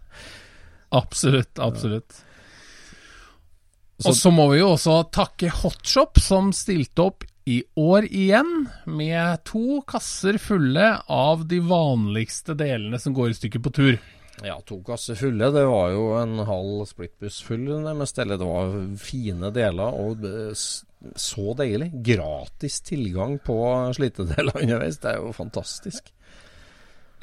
[0.96, 2.22] Absolutt, absolutt.
[4.00, 8.68] Så- Og så må vi jo også takke Hotshop, som stilte opp i år igjen
[8.92, 14.00] med to kasser fulle av de vanligste delene som går i stykker på tur.
[14.44, 15.48] Ja, to kasser fulle.
[15.56, 18.20] Det var jo en halv splittbuss full nærmest.
[18.20, 20.52] Eller det var fine deler, og eh,
[21.16, 21.90] så deilig.
[22.06, 23.58] Gratis tilgang på
[23.98, 25.00] slitedeler underveis.
[25.02, 26.12] Det er jo fantastisk.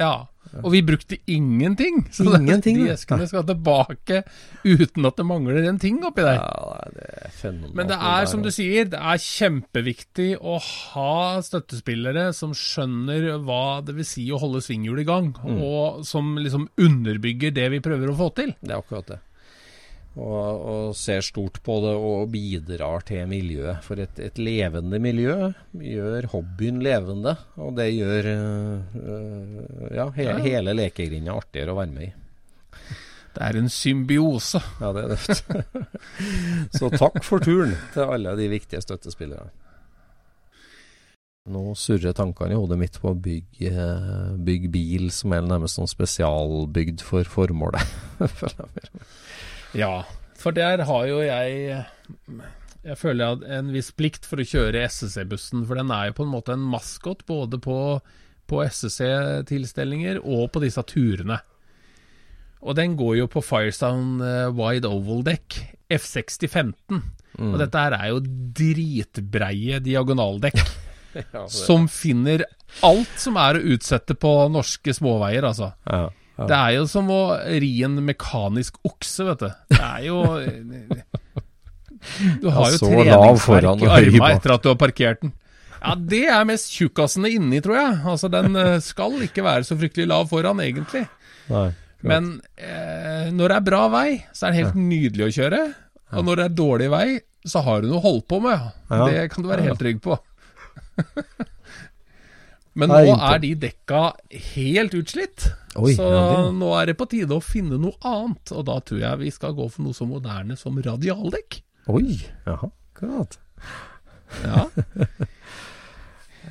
[0.00, 0.26] Ja,
[0.62, 2.04] og vi brukte ingenting.
[2.14, 4.20] Så Ingenting, de eskene skal tilbake
[4.64, 6.38] uten at det mangler en ting oppi der.
[6.38, 7.74] Ja, det er fenomenalt.
[7.78, 13.80] Men det er som du sier, det er kjempeviktig å ha støttespillere som skjønner hva
[13.86, 15.58] det vil si å holde svinghjulet i gang, Mm.
[15.62, 18.54] og som liksom underbygger det vi prøver å få til.
[18.62, 19.18] Det er akkurat det.
[20.14, 23.80] Og, og ser stort på det og bidrar til miljøet.
[23.82, 30.28] For et, et levende miljø gjør hobbyen levende, og det gjør øh, øh, ja, he,
[30.28, 30.36] Ja.
[30.44, 32.12] hele lekegrinda artigere å være med i.
[33.34, 34.60] Det er en symbiose.
[34.78, 35.38] Ja, det er det.
[36.78, 39.50] Så takk for turen til alle de viktige støttespillerne.
[41.50, 43.74] Nå surrer tankene i hodet mitt på å bygge
[44.46, 47.82] bygge bil som er nærmest sånn spesialbygd for formålet.
[49.74, 50.04] Ja,
[50.38, 51.84] for der har jo jeg
[52.84, 56.18] Jeg føler jeg har en viss plikt for å kjøre SSC-bussen, for den er jo
[56.18, 57.78] på en måte en maskot både på,
[58.50, 61.38] på SSC-tilstelninger og på disse turene.
[62.64, 65.56] Og den går jo på Firestone eh, Wide Oval-dekk,
[65.92, 67.00] F6015.
[67.40, 68.20] Og dette her er jo
[68.56, 70.60] dritbreie diagonaldekk.
[71.46, 72.44] som finner
[72.84, 75.72] alt som er å utsette på norske småveier, altså.
[75.88, 76.46] Ja, ja.
[76.50, 77.20] Det er jo som å
[77.62, 79.50] ri en mekanisk okse, vet du.
[79.70, 80.18] Det er jo
[82.40, 85.32] Du har jo treningsverk i armene etter at du har parkert den.
[85.84, 87.96] Ja, det er mest tjukkasene inni, tror jeg.
[88.08, 91.04] Altså, den eh, skal ikke være så fryktelig lav foran, egentlig.
[91.52, 91.68] Nei.
[92.04, 95.62] Men eh, når det er bra vei, så er det helt nydelig å kjøre.
[96.14, 97.06] Og når det er dårlig vei,
[97.44, 98.70] så har du noe å holde på med.
[98.88, 99.04] Ja.
[99.08, 100.16] Det kan du være helt trygg på.
[102.74, 104.00] Men nå er de dekka
[104.56, 105.44] helt utslitt.
[105.78, 108.50] Oi, så ja, det- nå er det på tide å finne noe annet.
[108.52, 111.60] Og da tror jeg vi skal gå for noe så moderne som radialdekk.
[111.88, 113.38] Oi, jaha, akkurat.
[114.44, 114.66] Ja.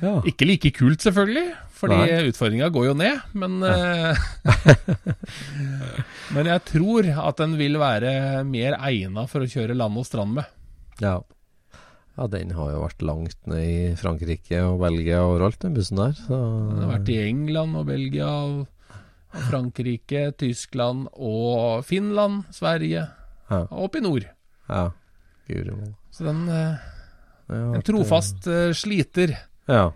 [0.02, 0.16] Ja.
[0.26, 2.22] Ikke like kult, selvfølgelig, fordi Nei.
[2.26, 3.20] utfordringa går jo ned.
[3.38, 4.16] Men, eh,
[6.34, 10.34] men jeg tror at den vil være mer egna for å kjøre land og strand
[10.40, 10.50] med.
[11.00, 11.20] ja.
[12.16, 15.98] Ja, den har jo vært langt ned i Frankrike og Belgia og overalt, den bussen
[15.98, 16.12] der.
[16.14, 16.36] Så,
[16.70, 18.66] Den har vært i England og Belgia og
[19.48, 23.08] Frankrike, Tyskland og Finland, Sverige
[23.50, 23.58] Ja.
[23.66, 24.28] og opp i nord.
[24.68, 24.90] Ja.
[25.48, 25.94] Guri malla.
[26.14, 26.76] Så den eh,
[27.50, 29.34] en trofast eh, sliter.
[29.68, 29.90] eh, Ja.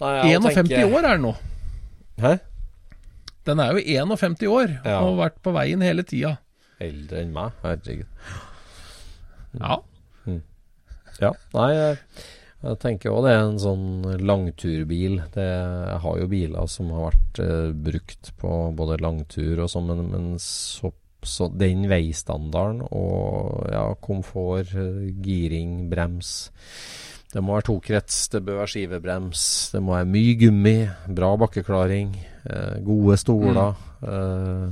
[0.00, 1.34] Nei, 51 tenker- år er den nå.
[2.22, 2.38] Hæ?
[3.44, 5.00] Den er jo 51 år Ja.
[5.00, 6.38] og har vært på veien hele tida.
[6.80, 8.06] Eldre enn meg, herregud.
[9.60, 9.80] Ja.
[11.20, 15.20] Ja, nei, jeg, tenker òg det er en sånn langturbil.
[15.34, 19.92] Det, jeg har jo biler som har vært eh, brukt på både langtur og sånn,
[19.92, 24.72] men, men så, så den veistandarden og ja, komfort,
[25.20, 26.50] giring, brems
[27.34, 29.42] Det må være tokrets, det bør være skivebrems,
[29.74, 30.76] det må være mye gummi,
[31.20, 32.14] bra bakkeklaring,
[32.48, 33.84] eh, gode stoler.
[34.02, 34.68] eh,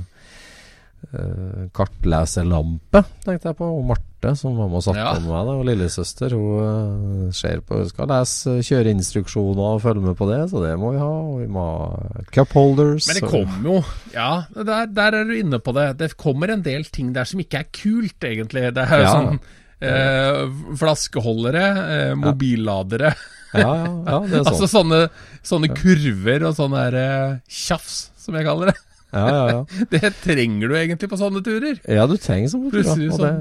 [1.13, 3.69] eh, kartleserlampe, tenkte jeg på.
[3.77, 3.85] Og
[4.21, 5.13] Marte, som var med og satt Ja.
[5.13, 10.01] på med meg, da, og lillesøster, hun eh, ser på, skal lese kjøreinstruksjoner og følge
[10.03, 11.07] med på det, så det må vi ha.
[11.07, 13.07] Og vi må ha cupholders.
[13.07, 15.97] Men det kommer jo Ja, der, der er du inne på det.
[15.97, 18.73] Det kommer en del ting der som ikke er kult, egentlig.
[18.73, 19.13] Det er Ja.
[19.15, 19.39] sånn
[19.81, 23.13] eh, flaskeholdere, eh, mobilladere
[23.53, 24.51] Ja, ja, ja, det er sånn.
[24.51, 25.09] Altså sånne,
[25.41, 28.77] sånne kurver og sånn der eh, tjafs, som jeg kaller det.
[29.11, 29.59] Ja, ja, ja.
[29.95, 31.79] Det trenger du egentlig på sånne turer.
[31.87, 32.83] ja, du trenger sånn turer.
[32.83, 33.33] Plutselig Og det,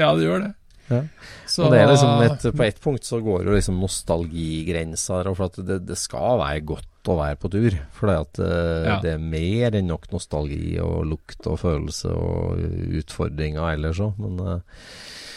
[0.00, 0.52] Ja, du gjør det.
[0.92, 1.02] Ja.
[1.48, 5.30] Så, og det er liksom et, På ett punkt så går jo liksom nostalgigrensa her,
[5.36, 7.76] for at det, det skal være godt å være på tur.
[7.96, 8.96] For det, at, eh, Ja.
[9.04, 12.60] det er mer enn nok nostalgi og lukt og følelse og
[13.00, 14.18] utfordringer ellers òg.
[14.22, 14.82] Men, eh,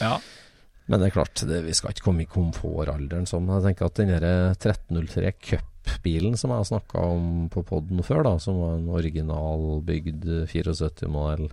[0.02, 0.18] ja.
[0.88, 3.48] men det er klart, det, vi skal ikke komme i komfortalderen sånn.
[3.56, 8.24] Jeg tenker at den der 1303 Cup-bilen som jeg har snakka om på poden før,
[8.26, 11.46] da, som var en originalbygd 74-modell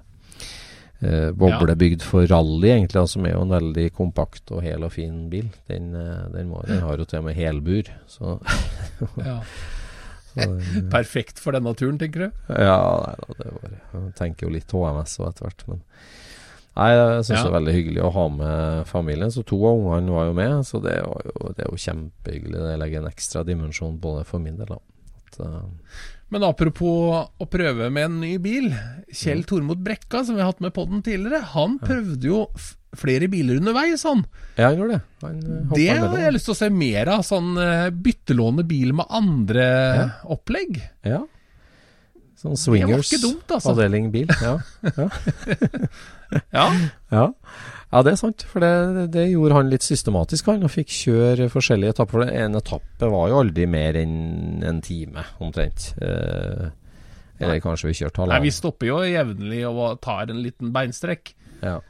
[1.02, 4.92] eh, boblebygd for rally, egentlig, og som er jo en veldig kompakt og hel og
[4.94, 5.48] fin bil.
[5.70, 8.36] Den, eh, den, må, den har jo til og med helbur, så,
[9.28, 9.38] ja.
[10.32, 12.42] så den- Perfekt for denne turen, tenker du?
[12.56, 15.82] Ja, nei da, det var Jeg tenker jo litt HMS og etter hvert, men
[16.76, 17.42] Nei, jeg syns Ja.
[17.44, 19.30] det er veldig hyggelig å ha med familien.
[19.34, 22.62] Så to av ungene var jo med, så det, var jo, det er jo kjempehyggelig.
[22.64, 24.66] Det legger en ekstra dimensjon på det for min del.
[24.72, 24.78] da.
[25.26, 25.62] At, uh...
[26.32, 28.70] Men apropos å prøve med en ny bil.
[29.12, 32.46] Kjell Tormod Brekka, som vi har hatt med podden tidligere, han prøvde jo
[32.96, 34.24] flere biler underveis, han.
[34.56, 35.02] ja, han gjorde det.
[35.22, 37.20] Han, eh, Det har jeg lyst til å se mer av.
[37.28, 40.08] Sånn eh, byttelåne bil med andre Ja.
[40.24, 40.80] opplegg.
[41.04, 41.20] Ja.
[42.42, 43.10] Sånn swingers.
[43.22, 43.70] dumt, altså.
[43.70, 44.26] Avdeling bil.
[44.42, 44.56] Ja.
[46.52, 46.64] Ja,
[47.12, 47.26] Ja.
[47.92, 48.42] ja, det er sant.
[48.48, 48.70] For det,
[49.12, 50.62] det gjorde han litt systematisk, han.
[50.64, 52.22] Og fikk kjøre forskjellige etapper.
[52.22, 55.90] For En etappe var jo aldri mer enn en time, omtrent.
[56.00, 56.70] Eh,
[57.42, 58.40] eller kanskje vi kjørte Nei.
[58.46, 61.34] Vi stopper jo jevnlig og tar en liten beinstrekk.
[61.60, 61.80] Ja.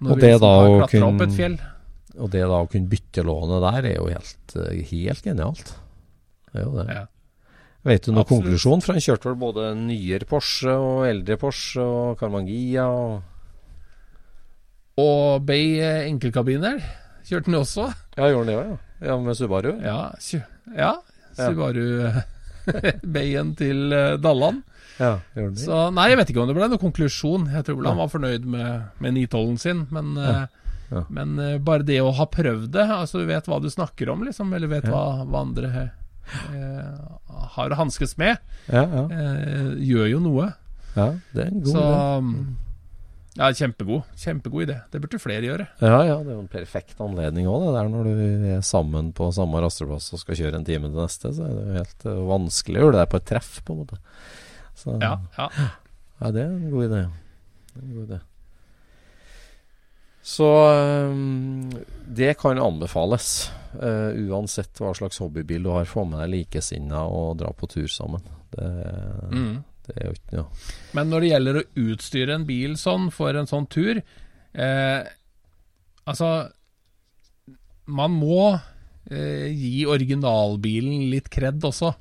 [0.00, 1.58] Når Og vi det liksom da å klatret opp kunne- et fjell.
[2.16, 5.74] Og det da å kunne bytte lånet der, er jo helt, eh, helt genialt.
[6.52, 6.86] Det er jo det.
[6.94, 7.06] Ja.
[7.86, 8.42] Vet du noen Absolutt.
[8.42, 8.82] konklusjon?
[8.82, 13.22] For han kjørte vel både nyere Porsche og eldre Porsche og Carmangia og
[14.98, 16.80] Og Bay eh, enkelkabiner
[17.26, 17.84] kjørte han også.
[18.16, 19.08] Ja, gjorde han det òg, ja.
[19.10, 19.16] ja.
[19.26, 19.72] Med Subaru?
[19.84, 19.98] Ja,
[20.78, 20.92] ja
[21.36, 21.86] Subaru
[23.16, 24.62] Bayen til eh, Dalland.
[24.96, 25.64] Ja, gjorde det.
[25.66, 27.44] Så nei, jeg vet ikke om det ble noen konklusjon.
[27.52, 30.14] Jeg tror vel han var fornøyd med, med 912-en sin, men,
[30.86, 31.02] Ja.
[31.10, 34.22] men eh, bare det å ha prøvd det, altså du vet hva du snakker om,
[34.26, 34.94] liksom, eller vet Ja.
[34.94, 35.70] hva, hva andre
[37.56, 40.52] har å hanskes med, Ja, ja, eh, gjør jo noe.
[40.96, 41.10] ja.
[41.34, 41.82] Det er en god Så
[42.22, 42.56] mm,
[43.36, 44.02] Ja, kjempegod.
[44.16, 44.78] Kjempegod idé.
[44.90, 45.66] Det burde flere gjøre.
[45.84, 49.12] Ja, ja, det er jo en perfekt anledning òg, det der når du er sammen
[49.12, 51.34] på samme rasteplass og skal kjøre en time til neste.
[51.36, 53.82] Så er det jo helt eh, vanskelig å gjøre det på et treff, på en
[53.84, 53.98] måte.
[54.76, 55.50] Så, Ja, ja.
[56.16, 57.02] Ja, det er en god idé.
[57.76, 58.20] En god idé.
[60.26, 60.46] Så
[62.16, 63.50] det kan anbefales.
[63.76, 67.86] Uh, uansett hva slags hobbybil du har, få med deg likesinnede og dra på tur
[67.88, 68.22] sammen.
[68.50, 68.68] Det,
[69.32, 69.62] Mm.
[69.86, 73.34] det er jo ikke noe Men når det gjelder å utstyre en bil sånn for
[73.36, 73.98] en sånn tur
[74.54, 75.02] eh,
[76.06, 76.28] Altså
[77.86, 78.54] Man må
[79.10, 81.92] eh, gi originalbilen litt kred også.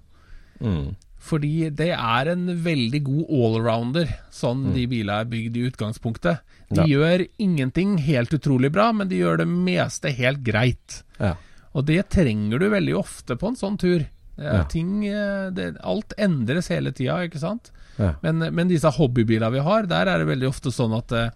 [0.61, 0.95] mm.
[1.25, 6.43] Fordi det er en veldig god allrounder, sånn de bilene er bygd i utgangspunktet.
[6.69, 6.85] De Ja.
[6.85, 10.99] gjør ingenting helt utrolig bra, men de gjør det meste helt greit.
[11.19, 11.31] Ja.
[11.75, 14.05] Og det trenger du veldig ofte på en sånn tur.
[14.35, 14.65] Ja.
[14.67, 17.69] ting, eh, det, alt endres hele tida, ikke sant?
[17.95, 18.13] Ja.
[18.23, 21.29] Men, men disse hobbybilene vi har, der er det veldig ofte sånn at eh,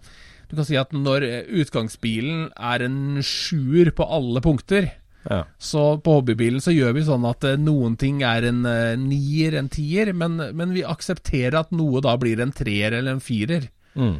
[0.50, 4.90] du kan si at når eh, utgangsbilen er en sjuer på alle punkter,
[5.28, 5.42] Ja.
[5.60, 9.56] så på hobbybilen så gjør vi sånn at eh, noen ting er en eh, nier,
[9.60, 13.70] en tier, men, men vi aksepterer at noe da blir en treer eller en firer.
[13.96, 14.14] Mm.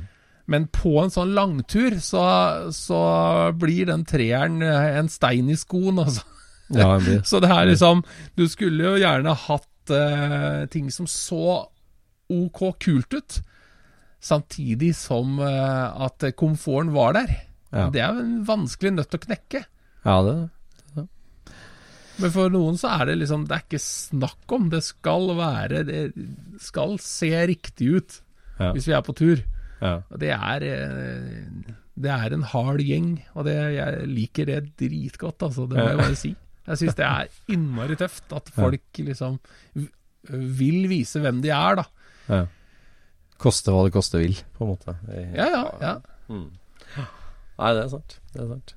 [0.51, 2.23] Men på en sånn langtur så,
[2.75, 3.01] så
[3.55, 6.25] blir den treeren eh, en stein i skoen, altså.
[6.75, 8.03] ja, det Så det er liksom
[8.39, 11.67] Du skulle jo gjerne hatt uh, ting som så
[12.31, 13.39] ok kult ut,
[14.23, 17.33] samtidig som uh, at komforten var der.
[17.75, 17.89] Ja.
[17.91, 19.65] Det er en vanskelig nøtt å knekke.
[20.07, 20.37] Ja, det
[22.21, 24.67] Men for noen så er det liksom Det er ikke snakk om.
[24.73, 26.01] Det skal være Det
[26.61, 28.19] skal se riktig ut
[28.61, 28.75] Ja.
[28.75, 29.41] hvis vi er på tur.
[29.81, 29.95] Ja.
[30.11, 35.43] Og det er eh, Det er en hard gjeng, og det, jeg liker det dritgodt,
[35.49, 35.67] altså.
[35.69, 36.35] Det må jeg bare si.
[36.71, 39.41] Jeg syns det er innmari tøft at folk liksom
[40.31, 41.87] vil vise hvem de er, da.
[42.29, 42.47] ja.
[43.41, 44.93] Koste hva det koste vil, på en måte.
[45.33, 45.63] Ja, ja.
[45.81, 45.93] ja.
[46.29, 46.51] Mm.
[47.01, 48.19] Nei, det er sant.
[48.35, 48.75] Det er sant.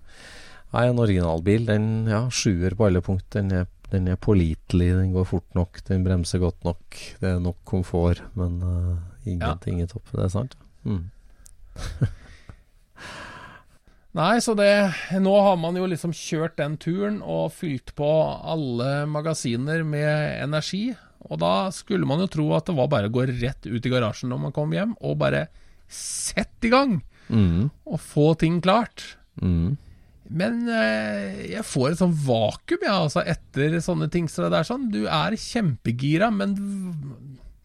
[0.73, 3.27] Nei, en originalbil, den ja, sjuer på alle punkt.
[3.35, 7.01] Den er, den er pålitelig, den går fort nok, den bremser godt nok.
[7.19, 8.95] Det er nok komfort, men uh,
[9.27, 10.07] ingenting i topp.
[10.15, 10.55] Det er sant.
[10.83, 11.09] Mm.
[14.13, 14.69] Nei, så det
[15.23, 18.09] Nå har man jo liksom kjørt den turen og fylt på
[18.45, 20.91] alle magasiner med energi.
[21.31, 23.91] Og da skulle man jo tro at det var bare å gå rett ut i
[23.91, 25.47] garasjen når man kom hjem, og bare
[25.89, 26.99] sette i gang!
[27.31, 27.71] Mm.
[27.87, 29.15] Og få ting klart.
[29.41, 29.79] Mm.
[30.33, 34.29] Men eh, jeg får et sånn vakuum, ja, altså, etter sånne ting.
[34.31, 36.55] Så det er sånn, du er kjempegira, men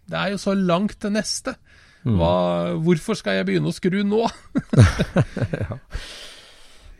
[0.08, 1.58] det er jo så langt til neste.
[2.04, 2.32] Hva,
[2.84, 4.22] hvorfor skal jeg begynne å skru nå?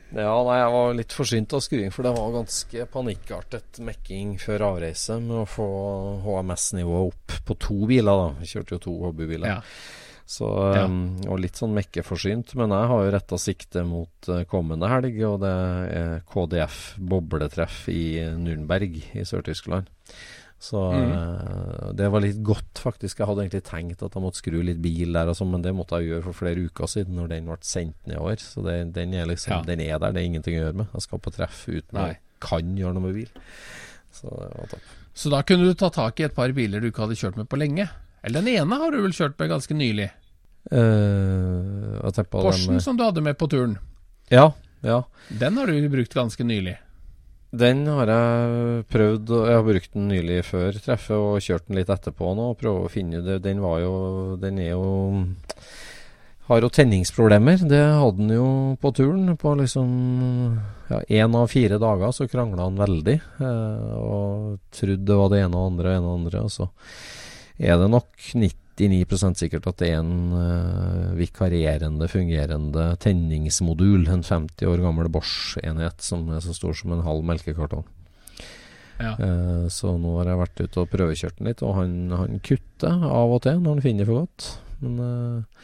[0.09, 4.63] Ja, nei, jeg var litt forsynt av skruing, for det var ganske panikkartet mekking før
[4.71, 5.67] avreise med å få
[6.25, 8.31] HMS-nivået opp på to biler, da.
[8.41, 9.51] Vi kjørte jo to hobbybiler.
[9.53, 9.59] Ja.
[10.29, 10.87] Så, Ja.
[10.89, 15.21] um, og litt sånn mekkeforsynt, men jeg har jo retta sikte mot uh, kommende helg,
[15.29, 15.53] og det
[16.01, 16.81] er KDF
[17.13, 18.01] bobletreff i
[18.37, 19.93] Nürnberg i Sør-Tyskland.
[20.59, 23.21] Så uh, det var litt godt, faktisk.
[23.21, 25.75] Jeg hadde egentlig tenkt at jeg måtte skru litt bil der, og så, men det
[25.77, 28.43] måtte jeg gjøre for flere uker siden, når den ble sendt nedover.
[28.43, 29.61] Så det, den, er liksom, Ja.
[29.69, 30.91] den er der, det er ingenting å gjøre med.
[30.99, 33.31] Jeg skal på treff uten at jeg kan gjøre noe med bil.
[34.19, 34.95] Så det var topp.
[35.19, 37.49] Så da kunne du ta tak i et par biler du ikke hadde kjørt med
[37.51, 37.87] på lenge.
[38.23, 40.11] Eller den ene har du vel kjørt med ganske nylig?
[40.69, 43.79] Uh, Porschen som du hadde med på turen.
[44.29, 44.53] Ja,
[44.85, 45.05] ja.
[45.31, 46.77] Den har du brukt ganske nylig.
[47.49, 51.79] Den har jeg prøvd og Jeg har brukt den nylig før treffet og kjørt den
[51.81, 52.51] litt etterpå nå.
[52.53, 53.41] Og prøve å finne det.
[53.45, 53.95] Den var jo
[54.41, 55.25] Den er jo
[56.49, 57.65] Har jo tenningsproblemer.
[57.69, 59.33] Det hadde den jo på turen.
[59.41, 59.89] På liksom
[60.89, 63.17] ja, én av fire dager så krangla han veldig.
[63.41, 66.45] Eh, og trodde det var det ene og andre og ene og andre.
[66.45, 66.69] Og så
[67.59, 68.31] er det nok
[68.79, 74.07] 99% sikkert at det er en uh, vikarierende, fungerende tenningsmodul.
[74.13, 77.85] En 50 år gammel Bosch-enhet som er så stor som en halv melkekartong.
[78.99, 79.13] Ja.
[79.19, 83.05] Uh, så nå har jeg vært ute og prøvekjørt den litt, og han, han kutter
[83.07, 84.49] av og til når han finner for godt.
[84.83, 85.63] Men uh,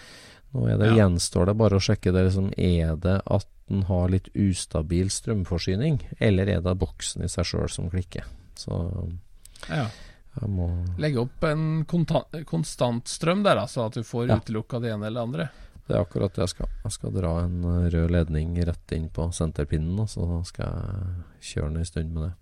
[0.54, 1.00] nå er det, Ja.
[1.02, 6.02] gjenstår det bare å sjekke det liksom, Er det at den har litt ustabil strømforsyning,
[6.20, 8.26] eller er det boksen i seg sjøl som klikker?
[8.58, 8.76] Så
[9.70, 9.86] Ja.
[10.51, 10.68] Må
[10.99, 13.87] Legge opp en konstant strøm der, altså.
[13.87, 14.37] At du får Ja.
[14.37, 15.49] utelukka det ene eller det andre.
[15.87, 16.68] Det er akkurat det jeg skal.
[16.82, 21.53] Jeg skal dra en eh, rød ledning rett inn på senterpinnen, og så skal jeg
[21.53, 22.32] kjøre den en stund med det.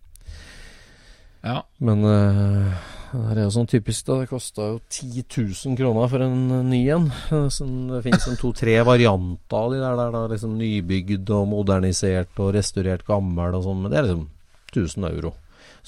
[1.42, 1.64] Ja.
[1.82, 2.70] Men uh,
[3.12, 4.20] det er jo sånn typisk, da.
[4.20, 7.08] Det kosta jo 10 000 kroner for en eh, ny en.
[7.50, 12.38] Sånn, det finnes en to-tre varianter av de der, der da, liksom nybygd og modernisert
[12.38, 14.28] og restaurert gammel og sånn, men det er liksom
[14.72, 15.34] 1000 euro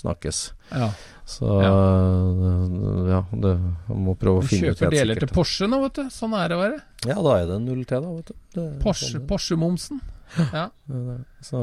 [0.00, 0.44] snakkes.
[0.74, 0.88] ja.
[1.24, 1.70] Så ja,
[3.08, 3.52] ja, det,
[3.88, 6.02] må prøve å Du finne ut kjøper deler til Porsche nå, vet du.
[6.12, 6.80] Sånn er det bare.
[7.08, 8.34] Ja, da er det null til, da, vet du.
[8.58, 9.28] Det Porsche, sånn det.
[9.30, 10.02] Porsche-momsen.
[10.52, 10.66] Ja.
[10.84, 11.16] Det det.
[11.48, 11.62] Så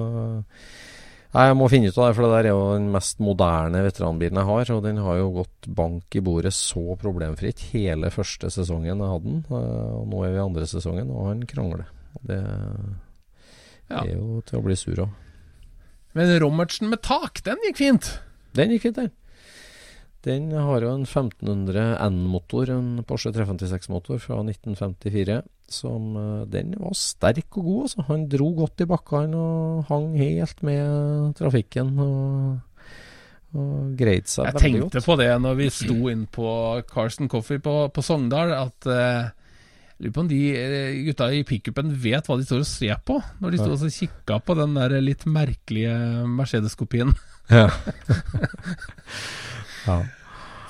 [1.32, 3.84] Nei, Jeg må finne ut av det, for det der er jo den mest moderne
[3.86, 4.72] veteranbilen jeg har.
[4.76, 9.30] Og den har jo gått bank i bordet så problemfritt hele første sesongen jeg hadde
[9.30, 9.40] den.
[9.48, 11.86] eh, Og nå er vi i andre sesongen, og han krangler.
[12.18, 12.42] Og Det
[13.94, 15.14] er jo til å bli sur av.
[16.18, 18.14] Men Rommertsen med tak, den gikk fint.
[18.58, 19.12] Den gikk fint, den.
[20.22, 25.40] Den har jo en 1500 N-motor, en Porsche 356-motor fra 1954.
[25.72, 28.06] Som eh, Den var sterk og god, altså.
[28.12, 31.96] Han dro godt i bakkene og hang helt med trafikken.
[32.06, 32.60] Og,
[33.56, 36.50] og greide seg Jeg veldig tenkte på det når vi sto inn på
[36.92, 39.32] Carson Coffee på, på Sogndal, at eh,
[40.02, 43.20] Lurer på om de eh, gutta i pickupen vet hva de står og ser på,
[43.38, 45.94] når de sto og kikka på den der litt merkelige
[46.26, 47.14] Mercedes-kopien.
[47.52, 47.68] Ja.
[49.90, 50.00] ja,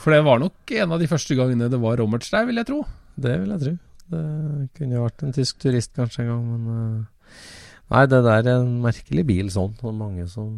[0.03, 2.67] For det var nok en av de første gangene det var Rommerts der, vil jeg
[2.73, 2.82] tro.
[3.15, 3.73] det vil jeg tro.
[4.11, 4.27] Det
[4.75, 7.49] kunne jo vært en tysk turist kanskje en gang, men eh,
[7.91, 9.73] Nei, det der er en merkelig bil sånn.
[9.84, 10.51] Og mange som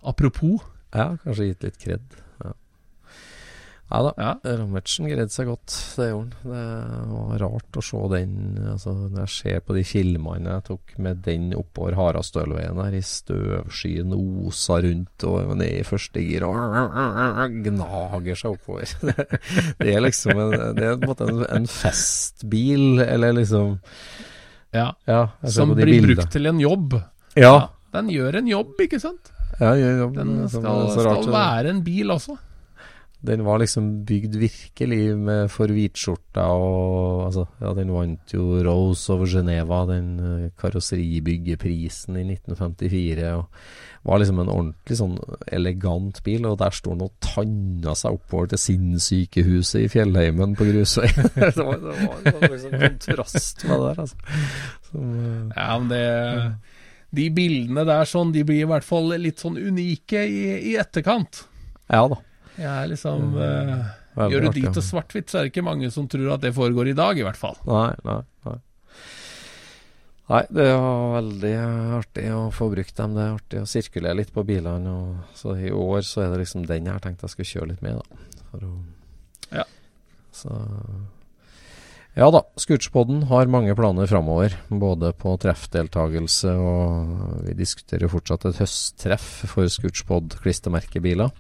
[0.07, 0.61] apropos.
[0.93, 2.01] ja, kanskje gitt litt kred.
[3.89, 3.97] Ja.
[3.97, 4.11] ja da.
[4.21, 4.55] Ja.
[4.59, 6.51] Rammertsen greide seg godt, det gjorde han.
[7.09, 8.33] Det var rart å se den
[8.69, 13.01] altså, Når jeg ser på de filmene jeg tok med den oppover Harastølveien der, i
[13.05, 16.57] støvskyen osa rundt og ned i første gir og
[17.65, 18.93] gnager seg oppover.
[19.79, 23.77] Det er liksom en, det er på en måte en, en festbil, eller liksom
[24.75, 24.91] Ja.
[25.09, 26.19] Ja, Som blir bildene.
[26.19, 26.93] brukt til en jobb.
[27.39, 27.69] Ja.
[27.95, 29.31] Den gjør en jobb, ikke sant?
[29.59, 32.37] ja, gjør ja Den skal, så rart, skal være en bil også.
[33.21, 39.11] Den var liksom bygd virkelig med for hvitskjorta og altså, Ja, den vant jo Rose
[39.11, 43.33] over Geneva, den eh, karosseribyggeprisen i 1954.
[43.35, 43.49] Og
[44.07, 45.17] var liksom en ordentlig sånn
[45.51, 50.69] elegant bil, og der sto den og tanna seg oppover til sinnssykehuset i Fjellheimen på
[50.69, 54.39] Grusvei det var, det var en sånn liksom kontrast med det der, altså.
[54.87, 56.05] Som, eh, Ja, men det
[57.19, 60.41] De bildene der sånn, de blir i hvert fall litt sånn unike i,
[60.71, 61.43] i etterkant.
[61.91, 62.23] ja da.
[62.59, 63.75] Jeg er liksom uh,
[64.19, 64.83] Gjør du dit og ja.
[64.83, 67.39] svart-hvitt, så er det ikke mange som tror at det foregår i dag, i hvert
[67.39, 67.55] fall.
[67.69, 68.57] Nei, nei, nei.
[70.29, 70.79] Nei, det er
[71.15, 71.53] veldig
[71.97, 73.15] artig å få brukt dem.
[73.17, 74.91] Det er artig å sirkulere litt på bilene.
[74.93, 77.71] Og, så i år så er det liksom den jeg har tenkt jeg skal kjøre
[77.71, 78.27] litt med, da.
[78.53, 78.75] Å,
[79.61, 79.65] Ja.
[80.35, 80.53] Så
[82.17, 84.53] Ja da, Scootspoden har mange planer framover.
[84.69, 91.33] Både på treffdeltakelse og vi diskuterer fortsatt et høsttreff for Scootspod klistremerkebiler.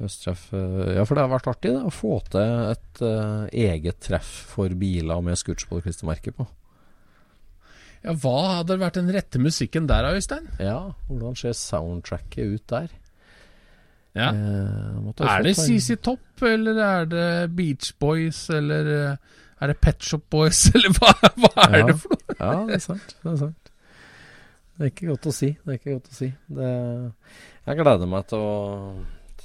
[0.00, 2.40] Høsttreff eh, Ja, for det har vært artig det, å få til
[2.72, 6.46] et uh, eget treff for biler med Scootspod klistremerke på.
[8.02, 10.48] Ja, Hva hadde vært den rette musikken der, Øystein?
[10.58, 12.88] Ja, hvordan ser soundtracket ut der?
[14.16, 14.30] Ja.
[14.34, 19.16] Eh, Er det CC Topp, eller er det Beach Boys, eller eh,
[19.62, 21.14] er det Pet Shop Boys, eller hva,
[21.46, 21.86] hva er Ja.
[21.92, 22.36] det for noe?
[22.42, 23.14] Ja, det er sant.
[23.22, 23.70] Det er sant.
[24.72, 25.48] Det er ikke godt å si.
[25.62, 26.28] Det er ikke godt å si.
[26.58, 26.68] Det,
[27.68, 28.52] jeg gleder meg til å,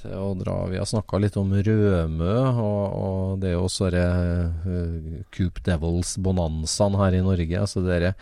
[0.06, 0.54] å dra.
[0.70, 5.60] Vi har snakka litt om Rømø, og, og det er jo også denne uh, Coop
[5.66, 7.58] Devils bonanzaen her i Norge.
[7.64, 8.14] Altså dere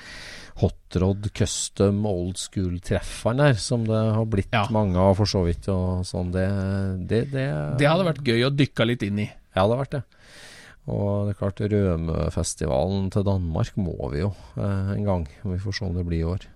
[0.56, 4.64] hotrod custom old school-treffene der, som det har blitt Ja.
[4.72, 5.68] mange av for så vidt.
[5.68, 6.46] Og sånn, det,
[7.10, 7.46] det, det,
[7.82, 9.28] Det hadde vært gøy å dykke litt inn i.
[9.28, 10.02] Ja, det hadde vært det.
[10.86, 15.24] Og det er klart, Rømøfestivalen til Danmark må vi jo eh, en gang.
[15.42, 16.46] Vi får se om det blir i år.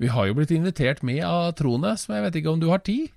[0.00, 2.80] Vi har jo blitt invitert med av Trone, som jeg vet ikke om du har
[2.82, 3.10] tid?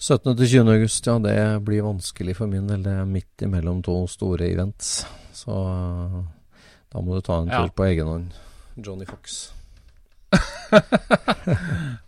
[0.00, 0.36] 17.
[0.38, 0.70] til 20.
[0.72, 1.36] august, ja, det
[1.66, 2.82] blir vanskelig for min del.
[2.86, 5.02] Det er midt imellom to store events.
[5.36, 6.20] Så eh,
[6.92, 7.60] da må du ta en Ja.
[7.66, 8.30] tur på egen hånd.
[8.80, 9.52] Johnny Fox.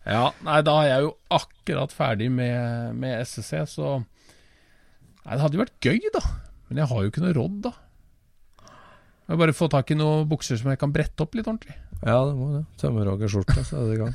[0.06, 5.54] Ja, nei, da er jeg jo akkurat ferdig med, med SSC, så Nei, det hadde
[5.58, 6.20] jo vært gøy, da.
[6.68, 7.72] Men jeg har jo ikke noe råd, da.
[8.62, 11.76] Jeg må bare få tak i noen bukser som jeg kan brette opp litt ordentlig.
[12.02, 12.62] Ja, det må det.
[12.82, 14.14] Tømmerhoggerskjorte, så er det i gang.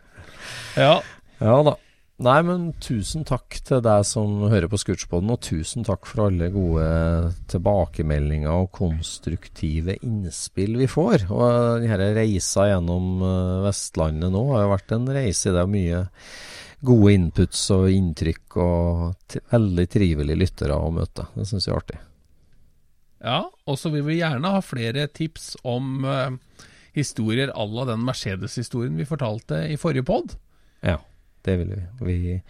[0.78, 0.98] Ja,
[1.40, 1.78] Ja da.
[2.20, 6.50] Nei, men tusen takk til deg som hører på Scootspoden, og tusen takk for alle
[6.52, 6.84] gode
[7.48, 11.24] tilbakemeldinger og konstruktive innspill vi får.
[11.32, 15.54] Og denne reisa gjennom eh, Vestlandet nå har jo vært en reise.
[15.56, 16.02] Det er mye
[16.84, 21.24] gode inputs og inntrykk, og veldig trivelige lyttere å møte.
[21.38, 22.00] Det syns jeg er artig.
[23.24, 26.36] ja og så vil vi gjerne ha flere tips om eh,
[26.96, 30.36] historier à la den Mercedes-historien vi fortalte i forrige pod.
[30.82, 30.98] Ja,
[31.46, 31.82] det vil vi.
[32.06, 32.40] Vi,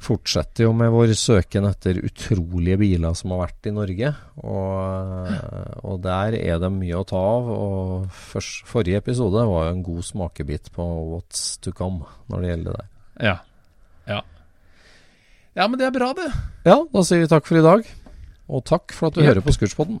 [0.00, 4.12] fortsetter jo med vår søken etter utrolige biler som har vært i Norge.
[4.40, 5.34] Og,
[5.84, 7.50] og der er det mye å ta av.
[7.52, 12.52] Og først, forrige episode var jo en god smakebit på what's to come når det
[12.54, 12.86] gjelder det.
[13.28, 13.36] Ja.
[14.08, 14.22] Ja.
[15.58, 16.30] Ja, men det er bra, det.
[16.64, 17.84] Ja, da sier vi takk for i dag.
[18.50, 19.28] Og takk for at du Ja.
[19.34, 20.00] hører på Scootspodden.